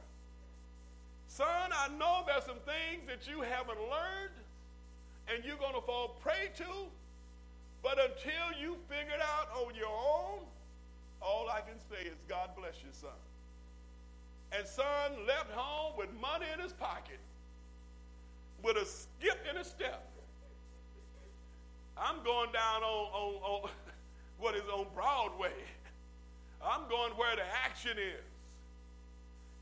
[1.27, 4.35] Son, I know there's some things that you haven't learned
[5.27, 6.65] and you're going to fall prey to,
[7.83, 10.39] but until you figure it out on your own,
[11.21, 13.09] all I can say is God bless you, son.
[14.57, 17.19] And son left home with money in his pocket,
[18.63, 20.07] with a skip and a step.
[21.97, 23.33] I'm going down on, on,
[23.63, 23.69] on
[24.39, 25.53] what is on Broadway.
[26.63, 28.35] I'm going where the action is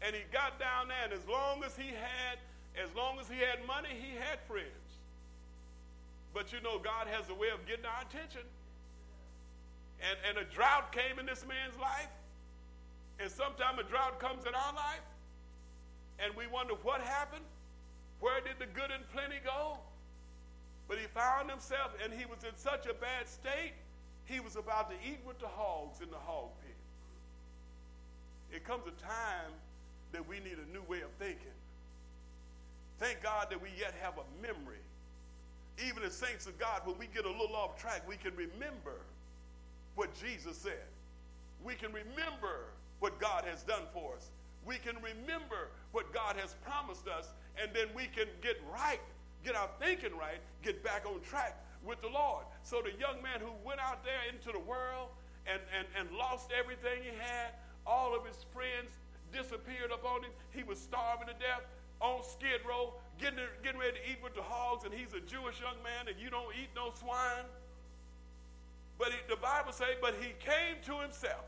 [0.04, 2.38] and he got down there, and as long as he had,
[2.76, 4.68] as long as he had money, he had friends.
[6.34, 8.44] But you know, God has a way of getting our attention.
[10.04, 12.12] And, and a drought came in this man's life.
[13.20, 15.06] And sometimes a drought comes in our life.
[16.20, 17.46] And we wonder what happened.
[18.20, 19.78] Where did the good and plenty go?
[20.88, 23.74] But he found himself, and he was in such a bad state,
[24.26, 26.76] he was about to eat with the hogs in the hog pit.
[28.58, 29.52] It comes a time
[30.12, 31.58] that we need a new way of thinking.
[33.00, 34.84] Thank God that we yet have a memory.
[35.86, 39.02] Even as saints of God, when we get a little off track, we can remember
[39.96, 40.86] what Jesus said.
[41.64, 42.70] We can remember
[43.04, 44.32] what God has done for us.
[44.64, 47.28] We can remember what God has promised us,
[47.60, 49.04] and then we can get right,
[49.44, 52.46] get our thinking right, get back on track with the Lord.
[52.64, 55.12] So the young man who went out there into the world
[55.44, 57.52] and, and, and lost everything he had,
[57.86, 58.96] all of his friends
[59.36, 60.32] disappeared upon him.
[60.56, 61.68] He was starving to death
[62.00, 65.60] on Skid Row, getting, getting ready to eat with the hogs, and he's a Jewish
[65.60, 67.44] young man, and you don't eat no swine.
[68.96, 71.44] But he, the Bible says, but he came to himself.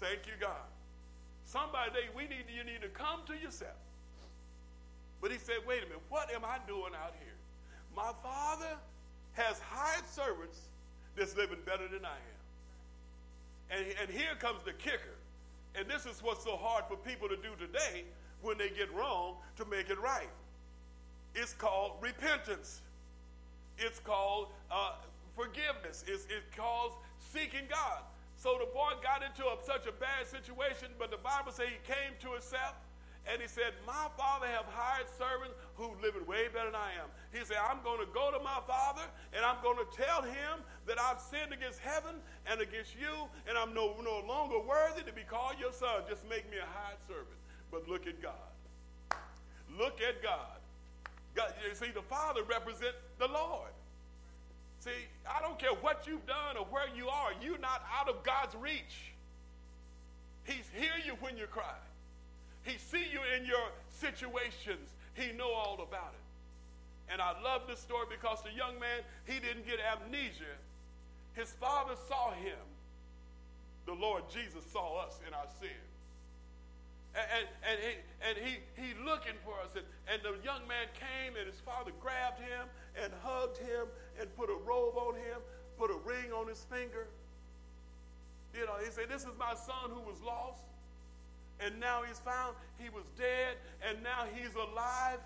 [0.00, 0.66] Thank you, God.
[1.44, 3.76] Somebody, we need you need to come to yourself.
[5.20, 7.36] But he said, wait a minute, what am I doing out here?
[7.94, 8.76] My father
[9.34, 10.58] has hired servants
[11.16, 13.78] that's living better than I am.
[13.78, 15.16] And, and here comes the kicker.
[15.74, 18.04] And this is what's so hard for people to do today
[18.42, 20.30] when they get wrong to make it right.
[21.34, 22.80] It's called repentance.
[23.78, 24.92] It's called uh,
[25.36, 26.04] forgiveness.
[26.08, 26.92] It's, it calls
[27.32, 28.00] seeking God.
[28.40, 31.76] So the boy got into a, such a bad situation, but the Bible says he
[31.84, 32.72] came to himself
[33.28, 37.12] and he said, My father have hired servants who living way better than I am.
[37.36, 39.04] He said, I'm going to go to my father
[39.36, 42.16] and I'm going to tell him that I've sinned against heaven
[42.48, 46.08] and against you, and I'm no, no longer worthy to be called your son.
[46.08, 47.36] Just make me a hired servant.
[47.68, 48.48] But look at God.
[49.76, 50.64] Look at God.
[51.36, 53.68] God you see, the Father represents the Lord.
[54.80, 54.90] See,
[55.28, 58.54] I don't care what you've done or where you are, you're not out of God's
[58.56, 59.12] reach.
[60.44, 61.76] He's hear you when you cry.
[62.64, 63.68] He see you in your
[64.00, 64.88] situations.
[65.14, 67.12] He know all about it.
[67.12, 70.56] And I love this story because the young man, he didn't get amnesia.
[71.34, 72.58] His father saw him.
[73.86, 75.70] The Lord Jesus saw us in our sin.
[77.10, 77.92] And, and, he,
[78.22, 79.74] and he, he looking for us.
[79.74, 82.70] And, and the young man came and his father grabbed him
[83.02, 83.90] and hugged him
[84.20, 85.42] and put a robe on him,
[85.78, 87.06] put a ring on his finger.
[88.54, 90.62] You know, he said, This is my son who was lost.
[91.58, 92.56] And now he's found.
[92.78, 95.18] He was dead and now he's alive.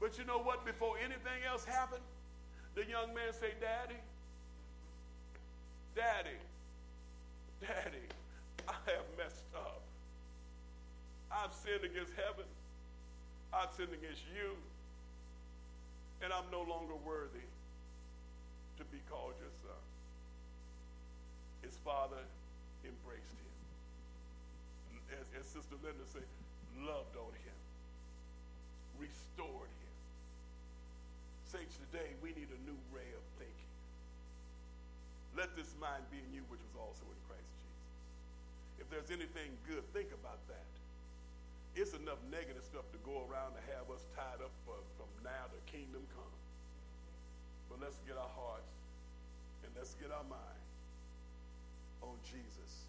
[0.00, 0.64] But you know what?
[0.64, 2.02] Before anything else happened,
[2.74, 3.98] the young man said, Daddy,
[5.94, 6.36] Daddy,
[7.60, 8.06] Daddy,
[8.68, 9.75] I have messed up.
[11.36, 12.48] I've sinned against heaven.
[13.52, 14.56] I've sinned against you.
[16.24, 17.44] And I'm no longer worthy
[18.80, 19.82] to be called your son.
[21.60, 22.24] His father
[22.84, 23.54] embraced him.
[25.20, 26.24] As, as Sister Linda said,
[26.80, 27.58] loved on him,
[28.96, 29.86] restored him
[31.56, 33.72] saints today, we need a new way of thinking.
[35.38, 38.84] Let this mind be in you, which was also in Christ Jesus.
[38.84, 40.75] If there's anything good, think about that.
[41.76, 45.44] It's enough negative stuff to go around to have us tied up for, from now
[45.52, 46.36] to kingdom come.
[47.68, 48.72] But let's get our hearts
[49.60, 50.62] and let's get our mind
[52.00, 52.88] on Jesus.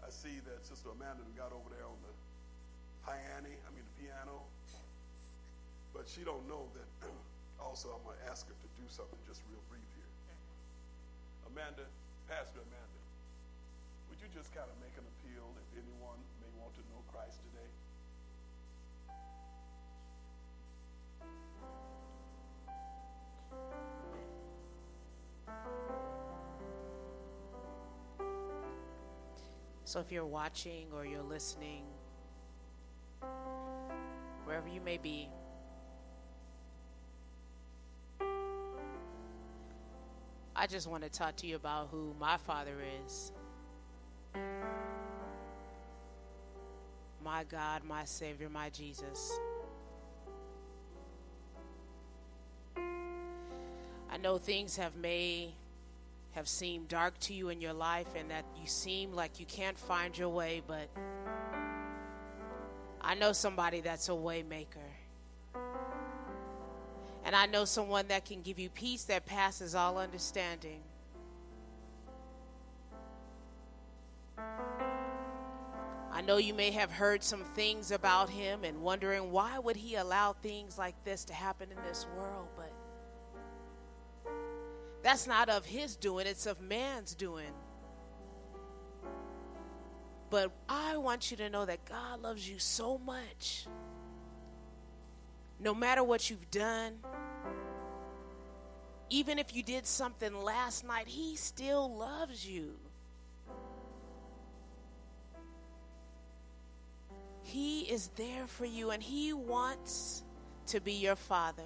[0.00, 2.14] I see that Sister Amanda got over there on the
[3.04, 4.48] piano, I mean the piano,
[5.92, 6.88] but she don't know that
[7.60, 10.08] also, I'm going to ask her to do something just real brief here.
[11.52, 11.84] Amanda,
[12.32, 13.00] Pastor Amanda,
[14.08, 17.36] would you just kind of make an appeal if anyone may want to know Christ
[17.52, 17.68] today?
[29.90, 31.82] So if you're watching or you're listening,
[34.44, 35.28] wherever you may be,
[40.54, 43.32] I just want to talk to you about who my father is.
[47.24, 49.40] My God, my Savior, my Jesus.
[52.76, 55.52] I know things have may
[56.32, 59.78] have seemed dark to you in your life and that you seem like you can't
[59.78, 60.88] find your way, but
[63.00, 64.90] I know somebody that's a waymaker.
[67.24, 70.80] And I know someone that can give you peace that passes all understanding.
[76.12, 79.94] I know you may have heard some things about him and wondering why would he
[79.94, 82.69] allow things like this to happen in this world, but
[85.02, 87.52] that's not of his doing, it's of man's doing.
[90.30, 93.66] But I want you to know that God loves you so much
[95.60, 96.94] no matter what you've done,
[99.10, 102.76] even if you did something last night, He still loves you.
[107.42, 110.22] He is there for you and He wants
[110.68, 111.62] to be your Father.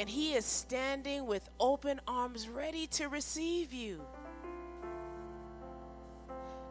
[0.00, 4.00] And He is standing with open arms ready to receive you.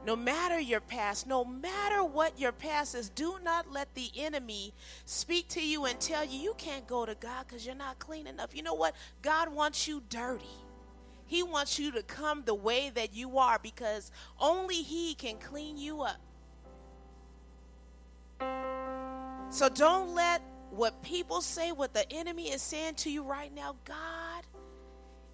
[0.04, 4.74] No matter your past, no matter what your past is, do not let the enemy
[5.06, 8.26] speak to you and tell you you can't go to God because you're not clean
[8.26, 8.56] enough.
[8.56, 8.96] You know what?
[9.22, 10.48] God wants you dirty.
[11.28, 14.10] He wants you to come the way that you are because
[14.40, 16.20] only He can clean you up.
[19.52, 20.42] So don't let
[20.72, 24.44] what people say, what the enemy is saying to you right now, God,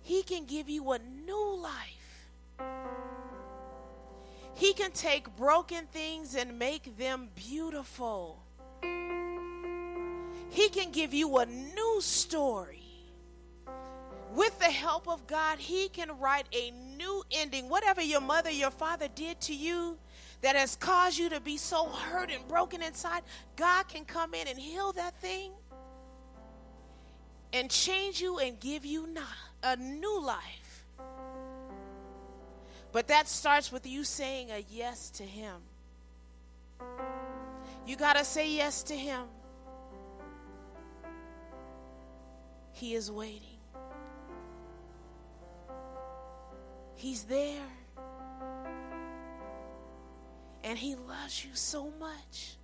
[0.01, 2.05] He can give you a new life.
[4.53, 8.41] He can take broken things and make them beautiful.
[10.49, 12.81] He can give you a new story.
[14.33, 17.69] With the help of God, He can write a new ending.
[17.69, 19.97] Whatever your mother, your father did to you
[20.41, 23.23] that has caused you to be so hurt and broken inside,
[23.55, 25.51] God can come in and heal that thing
[27.53, 29.07] and change you and give you
[29.63, 30.85] a new life.
[32.91, 35.55] But that starts with you saying a yes to Him.
[37.85, 39.23] You got to say yes to Him.
[42.71, 43.57] He is waiting.
[46.95, 47.61] He's there.
[50.65, 52.57] And He loves you so much.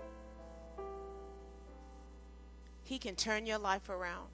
[2.84, 4.28] He can turn your life around.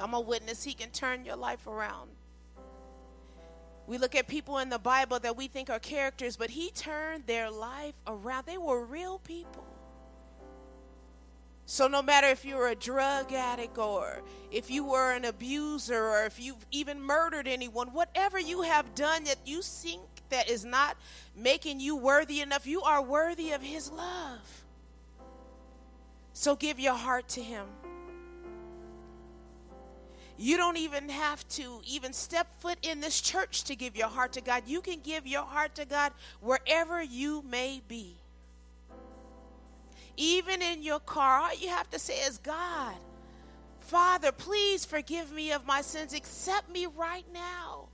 [0.00, 0.64] I'm a witness.
[0.64, 2.10] He can turn your life around.
[3.86, 7.26] We look at people in the Bible that we think are characters, but he turned
[7.26, 8.46] their life around.
[8.46, 9.64] They were real people.
[11.66, 16.24] So, no matter if you're a drug addict or if you were an abuser or
[16.24, 20.96] if you've even murdered anyone, whatever you have done that you think that is not
[21.36, 24.64] making you worthy enough, you are worthy of His love.
[26.32, 27.66] So, give your heart to Him.
[30.38, 34.34] You don't even have to even step foot in this church to give your heart
[34.34, 34.64] to God.
[34.66, 38.16] You can give your heart to God wherever you may be.
[40.16, 42.94] Even in your car, all you have to say is, God,
[43.80, 46.12] Father, please forgive me of my sins.
[46.12, 47.88] Accept me right now.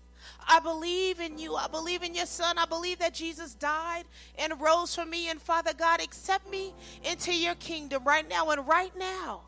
[0.48, 1.56] I believe in you.
[1.56, 2.58] I believe in your son.
[2.58, 4.04] I believe that Jesus died
[4.38, 5.28] and rose for me.
[5.28, 6.74] And Father God, accept me
[7.04, 9.42] into your kingdom right now and right now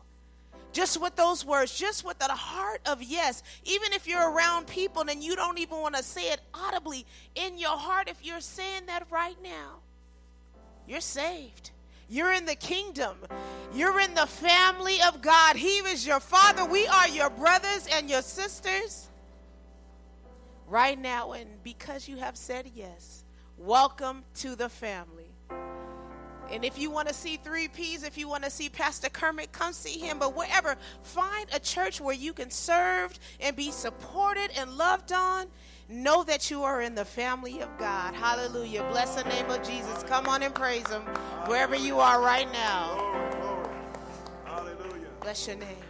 [0.75, 3.43] just with those words, just with the heart of yes.
[3.63, 7.57] Even if you're around people and you don't even want to say it audibly in
[7.57, 9.77] your heart, if you're saying that right now,
[10.85, 11.71] you're saved.
[12.09, 13.15] You're in the kingdom.
[13.73, 15.55] You're in the family of God.
[15.55, 16.65] He is your father.
[16.65, 19.07] We are your brothers and your sisters.
[20.67, 23.23] Right now, and because you have said yes,
[23.57, 25.29] welcome to the family.
[26.51, 29.51] And if you want to see three P's, if you want to see Pastor Kermit,
[29.51, 30.19] come see him.
[30.19, 35.47] But wherever, find a church where you can serve and be supported and loved on.
[35.87, 38.15] Know that you are in the family of God.
[38.15, 38.87] Hallelujah.
[38.91, 40.03] Bless the name of Jesus.
[40.03, 41.01] Come on and praise him
[41.45, 42.95] wherever you are right now.
[42.95, 43.75] Glory, glory.
[44.45, 45.07] Hallelujah.
[45.21, 45.84] Bless your name.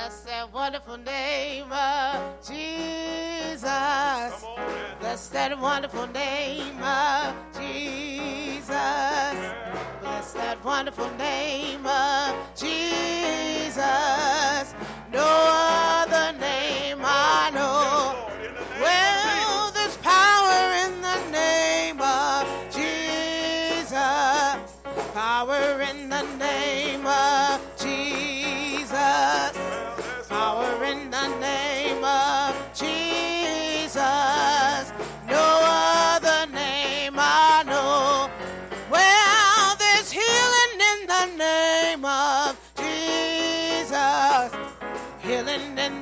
[0.00, 3.64] Bless that wonderful name of Jesus.
[5.00, 8.68] Bless that wonderful name of Jesus.
[10.00, 13.82] Bless that wonderful name of Jesus.
[15.12, 15.87] No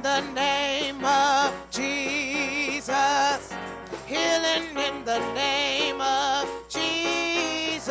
[0.06, 3.52] the name of Jesus.
[4.06, 7.86] Healing in the name of Jesus.